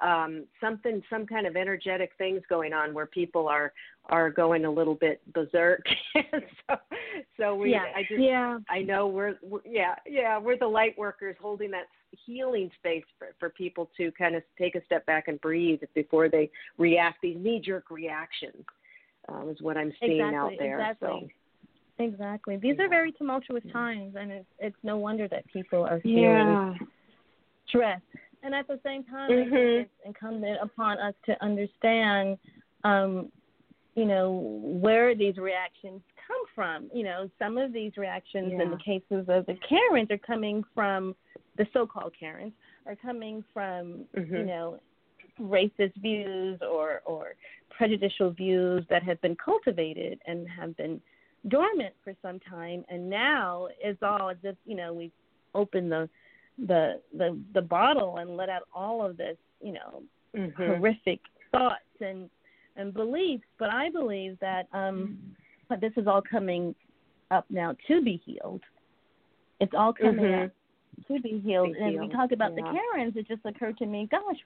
Um 0.00 0.44
something 0.60 1.02
some 1.08 1.26
kind 1.26 1.46
of 1.46 1.56
energetic 1.56 2.12
things 2.18 2.42
going 2.48 2.72
on 2.72 2.92
where 2.92 3.06
people 3.06 3.48
are 3.48 3.72
are 4.06 4.30
going 4.30 4.64
a 4.64 4.70
little 4.70 4.94
bit 4.94 5.20
berserk. 5.32 5.84
So 6.68 6.76
so 7.36 7.54
we 7.54 7.72
yeah. 7.72 7.84
i 7.96 8.02
just 8.02 8.20
yeah. 8.20 8.58
I 8.68 8.82
know 8.82 9.06
we're, 9.06 9.36
we're 9.42 9.60
yeah 9.64 9.94
yeah 10.06 10.38
we're 10.38 10.58
the 10.58 10.66
light 10.66 10.96
workers 10.98 11.36
holding 11.40 11.70
that 11.72 11.86
healing 12.26 12.70
space 12.78 13.04
for, 13.18 13.28
for 13.38 13.50
people 13.50 13.90
to 13.96 14.12
kind 14.12 14.34
of 14.34 14.42
take 14.58 14.74
a 14.74 14.84
step 14.84 15.06
back 15.06 15.28
and 15.28 15.40
breathe 15.40 15.80
before 15.94 16.28
they 16.28 16.50
react 16.78 17.18
these 17.22 17.36
knee 17.38 17.60
jerk 17.64 17.90
reactions 17.90 18.64
um, 19.28 19.48
is 19.50 19.60
what 19.60 19.76
I'm 19.76 19.92
seeing 20.00 20.20
exactly, 20.20 20.36
out 20.36 20.52
there. 20.58 20.80
Exactly. 20.80 21.34
Exactly. 21.98 22.56
These 22.56 22.78
are 22.80 22.88
very 22.88 23.12
tumultuous 23.12 23.62
times, 23.72 24.14
and 24.18 24.32
it's 24.32 24.46
it's 24.58 24.76
no 24.82 24.96
wonder 24.96 25.28
that 25.28 25.46
people 25.52 25.84
are 25.84 26.00
feeling 26.00 26.16
yeah 26.16 26.74
stress. 27.70 28.00
And 28.42 28.54
at 28.54 28.66
the 28.66 28.80
same 28.82 29.04
time, 29.04 29.30
Mhm. 29.30 29.50
think 29.50 29.88
it's 29.88 30.06
incumbent 30.06 30.58
upon 30.60 30.98
us 30.98 31.14
to 31.26 31.42
understand, 31.42 32.38
um, 32.84 33.30
you 33.94 34.06
know, 34.06 34.32
where 34.80 35.14
these 35.14 35.36
reactions 35.36 36.02
come 36.26 36.46
from. 36.54 36.90
You 36.94 37.04
know, 37.04 37.30
some 37.38 37.58
of 37.58 37.72
these 37.72 37.96
reactions, 37.96 38.52
in 38.52 38.70
the 38.70 38.78
cases 38.78 39.28
of 39.28 39.46
the 39.46 39.54
Karens, 39.68 40.10
are 40.10 40.18
coming 40.18 40.64
from 40.74 41.14
the 41.56 41.66
so-called 41.72 42.14
Karens, 42.18 42.54
are 42.86 42.96
coming 42.96 43.42
from, 43.52 44.08
you 44.14 44.22
Mhm. 44.22 44.46
know, 44.46 44.80
racist 45.38 45.94
views 45.96 46.60
or 46.62 47.02
or 47.04 47.34
prejudicial 47.80 48.30
views 48.30 48.84
that 48.90 49.02
have 49.02 49.18
been 49.22 49.34
cultivated 49.42 50.20
and 50.26 50.46
have 50.46 50.76
been 50.76 51.00
dormant 51.48 51.94
for 52.04 52.12
some 52.20 52.38
time, 52.40 52.84
and 52.90 53.08
now 53.08 53.68
it's 53.80 54.02
all 54.02 54.28
as 54.28 54.36
if 54.42 54.54
you 54.66 54.76
know 54.76 54.92
we've 54.92 55.18
opened 55.54 55.90
the 55.90 56.06
the 56.66 57.00
the 57.16 57.38
the 57.54 57.62
bottle 57.62 58.18
and 58.18 58.36
let 58.36 58.50
out 58.50 58.68
all 58.74 59.02
of 59.02 59.16
this 59.16 59.38
you 59.62 59.72
know 59.72 60.02
Mhm. 60.34 60.52
horrific 60.52 61.20
thoughts 61.52 62.00
and 62.02 62.28
and 62.76 62.92
beliefs. 62.92 63.46
But 63.58 63.70
I 63.70 63.88
believe 63.88 64.38
that 64.40 64.68
um, 64.74 65.34
but 65.70 65.80
this 65.80 65.94
is 65.96 66.06
all 66.06 66.20
coming 66.20 66.74
up 67.30 67.46
now 67.48 67.74
to 67.88 68.02
be 68.02 68.20
healed. 68.26 68.60
It's 69.58 69.72
all 69.72 69.94
coming 69.94 70.26
Mhm. 70.26 70.44
up 70.44 70.52
to 71.06 71.18
be 71.18 71.38
healed. 71.38 71.72
Be 71.72 71.80
and 71.80 71.98
we 71.98 72.08
talk 72.10 72.32
about 72.32 72.50
yeah. 72.50 72.56
the 72.56 72.78
Karens. 72.78 73.16
It 73.16 73.26
just 73.26 73.46
occurred 73.46 73.78
to 73.78 73.86
me, 73.86 74.06
gosh, 74.10 74.44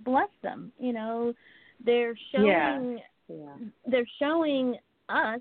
bless 0.00 0.28
them. 0.42 0.70
You 0.78 0.92
know, 0.92 1.34
they're 1.84 2.16
showing 2.32 2.98
Yeah. 2.98 3.04
Yeah. 3.28 3.56
they're 3.86 4.08
showing 4.18 4.76
us 5.08 5.40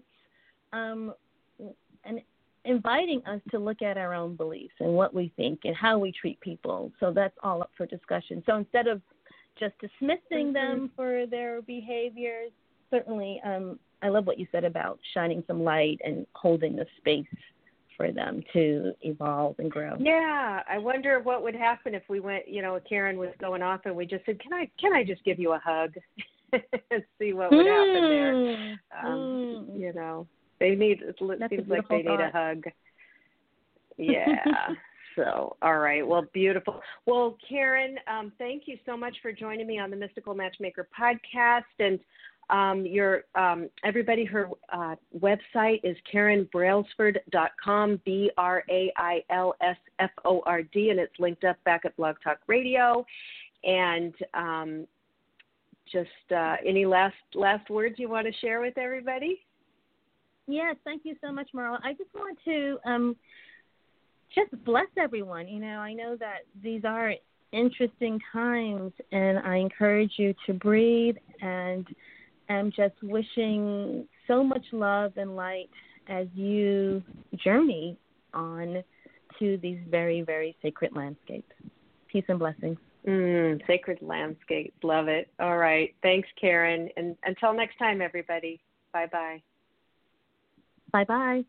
um, 0.72 1.14
and 2.06 2.22
inviting 2.66 3.22
us 3.26 3.42
to 3.52 3.60
look 3.60 3.82
at 3.82 3.98
our 3.98 4.14
own 4.14 4.36
beliefs 4.36 4.74
and 4.80 4.94
what 4.94 5.14
we 5.14 5.32
think 5.36 5.62
and 5.66 5.76
how 5.76 5.98
we 5.98 6.12
treat 6.12 6.40
people. 6.40 6.92
So 7.00 7.12
that's 7.12 7.38
all 7.44 7.62
up 7.62 7.72
for 7.76 7.86
discussion. 7.86 8.42
So 8.46 8.56
instead 8.56 8.88
of 8.88 9.02
just 9.60 9.78
dismissing 9.80 10.48
Mhm. 10.48 10.54
them 10.54 10.90
for 10.96 11.26
their 11.26 11.62
behaviors, 11.62 12.52
certainly 12.90 13.40
um, 13.42 13.80
I 14.02 14.10
love 14.10 14.26
what 14.28 14.40
you 14.40 14.48
said 14.52 14.64
about 14.64 15.00
shining 15.14 15.44
some 15.46 15.64
light 15.64 16.00
and 16.04 16.26
holding 16.34 16.76
the 16.76 16.88
space 16.98 17.28
for 17.98 18.12
them 18.12 18.44
to 18.54 18.94
evolve 19.02 19.56
and 19.60 19.72
grow. 19.72 19.96
Yeah, 20.00 20.62
I 20.70 20.78
wonder 20.78 21.20
what 21.20 21.44
would 21.44 21.56
happen 21.56 21.94
if 21.94 22.04
we 22.10 22.20
went, 22.20 22.48
you 22.48 22.62
know, 22.62 22.80
Karen 22.88 23.18
was 23.18 23.30
going 23.40 23.62
off 23.62 23.82
and 23.86 23.96
we 23.96 24.06
just 24.06 24.26
said, 24.26 24.40
"Can 24.40 24.54
I 24.54 24.70
can 24.80 24.94
I 24.94 25.04
just 25.04 25.24
give 25.24 25.40
you 25.40 25.54
a 25.54 25.60
hug?" 25.60 25.94
and 26.92 27.04
see 27.20 27.34
what 27.34 27.52
would 27.52 27.66
happen 27.66 27.94
there. 27.94 28.34
Mm, 28.34 28.74
Um, 29.04 29.68
mm. 29.72 29.80
You 29.80 29.94
know, 29.94 30.28
they 30.60 30.76
need 30.76 31.02
it 31.02 31.16
That's 31.20 31.50
seems 31.50 31.68
like 31.68 31.88
they 31.88 32.02
beautiful 32.02 32.18
need 32.18 32.20
a 32.20 32.32
hug. 32.32 32.64
Yeah. 33.96 34.44
so, 35.16 35.56
all 35.62 35.78
right. 35.78 36.06
Well, 36.06 36.26
beautiful. 36.34 36.82
Well, 37.06 37.38
Karen, 37.48 37.96
um, 38.08 38.32
thank 38.40 38.64
you 38.66 38.80
so 38.88 38.98
much 38.98 39.16
for 39.22 39.32
joining 39.32 39.68
me 39.68 39.78
on 39.78 39.92
the 39.92 39.96
Mystical 39.96 40.34
Matchmaker 40.34 40.88
podcast. 41.00 41.62
And 41.78 42.00
um, 42.54 42.86
your 42.86 43.24
um, 43.34 43.68
everybody, 43.84 44.24
her 44.26 44.48
uh, 44.72 44.96
website 45.20 45.80
is 45.84 45.98
karenbrailsford.com, 46.14 48.02
B 48.06 48.30
R 48.38 48.64
A 48.70 48.94
I 48.96 49.24
L 49.32 49.56
S 49.60 49.76
F 50.00 50.12
O 50.24 50.44
R 50.46 50.62
D, 50.62 50.92
and 50.92 51.00
it's 51.00 51.14
linked 51.18 51.44
up 51.44 51.62
back 51.64 51.84
at 51.84 51.98
Blog 51.98 52.16
Talk 52.24 52.38
Radio. 52.48 53.04
And 53.64 54.14
um, 54.36 54.88
just 55.92 56.10
uh, 56.32 56.58
any 56.66 56.86
last 56.86 57.16
last 57.34 57.70
words 57.72 57.96
you 57.98 58.08
want 58.08 58.28
to 58.28 58.34
share 58.40 58.62
with 58.62 58.78
everybody? 58.78 59.42
Yes, 60.46 60.76
thank 60.84 61.02
you 61.06 61.16
so 61.22 61.32
much, 61.32 61.48
Marla. 61.56 61.80
I 61.84 61.94
just 61.94 62.14
want 62.14 62.38
to 62.46 62.78
um, 62.86 63.16
just 64.36 64.52
bless 64.64 64.88
everyone. 64.98 65.48
You 65.48 65.60
know, 65.60 65.80
I 65.80 65.94
know 65.94 66.16
that 66.18 66.40
these 66.62 66.84
are 66.86 67.14
interesting 67.52 68.20
times, 68.32 68.92
and 69.12 69.40
I 69.40 69.56
encourage 69.56 70.12
you 70.18 70.36
to 70.46 70.54
breathe 70.54 71.16
and 71.42 71.88
am 72.50 72.72
just 72.72 72.96
wishing 73.02 74.08
so 74.28 74.44
much 74.44 74.66
love 74.72 75.14
and 75.18 75.36
light 75.36 75.70
as 76.08 76.28
you 76.34 77.02
journey 77.44 77.98
on 78.34 78.84
to 79.40 79.58
these 79.58 79.80
very, 79.90 80.22
very 80.22 80.56
sacred 80.62 80.96
landscapes. 80.96 81.52
Peace 82.08 82.26
and 82.28 82.40
blessings. 82.40 82.78
Mm, 83.08 83.66
sacred 83.68 84.00
landscapes. 84.02 84.76
Love 84.84 85.08
it. 85.08 85.30
All 85.40 85.58
right. 85.58 85.94
Thanks, 86.02 86.28
Karen. 86.40 86.90
And 86.96 87.18
until 87.26 87.54
next 87.54 87.78
time, 87.78 88.02
everybody. 88.02 88.62
Bye 88.94 89.08
bye. 89.12 89.42
Bye 90.92 91.06
bye. 91.06 91.44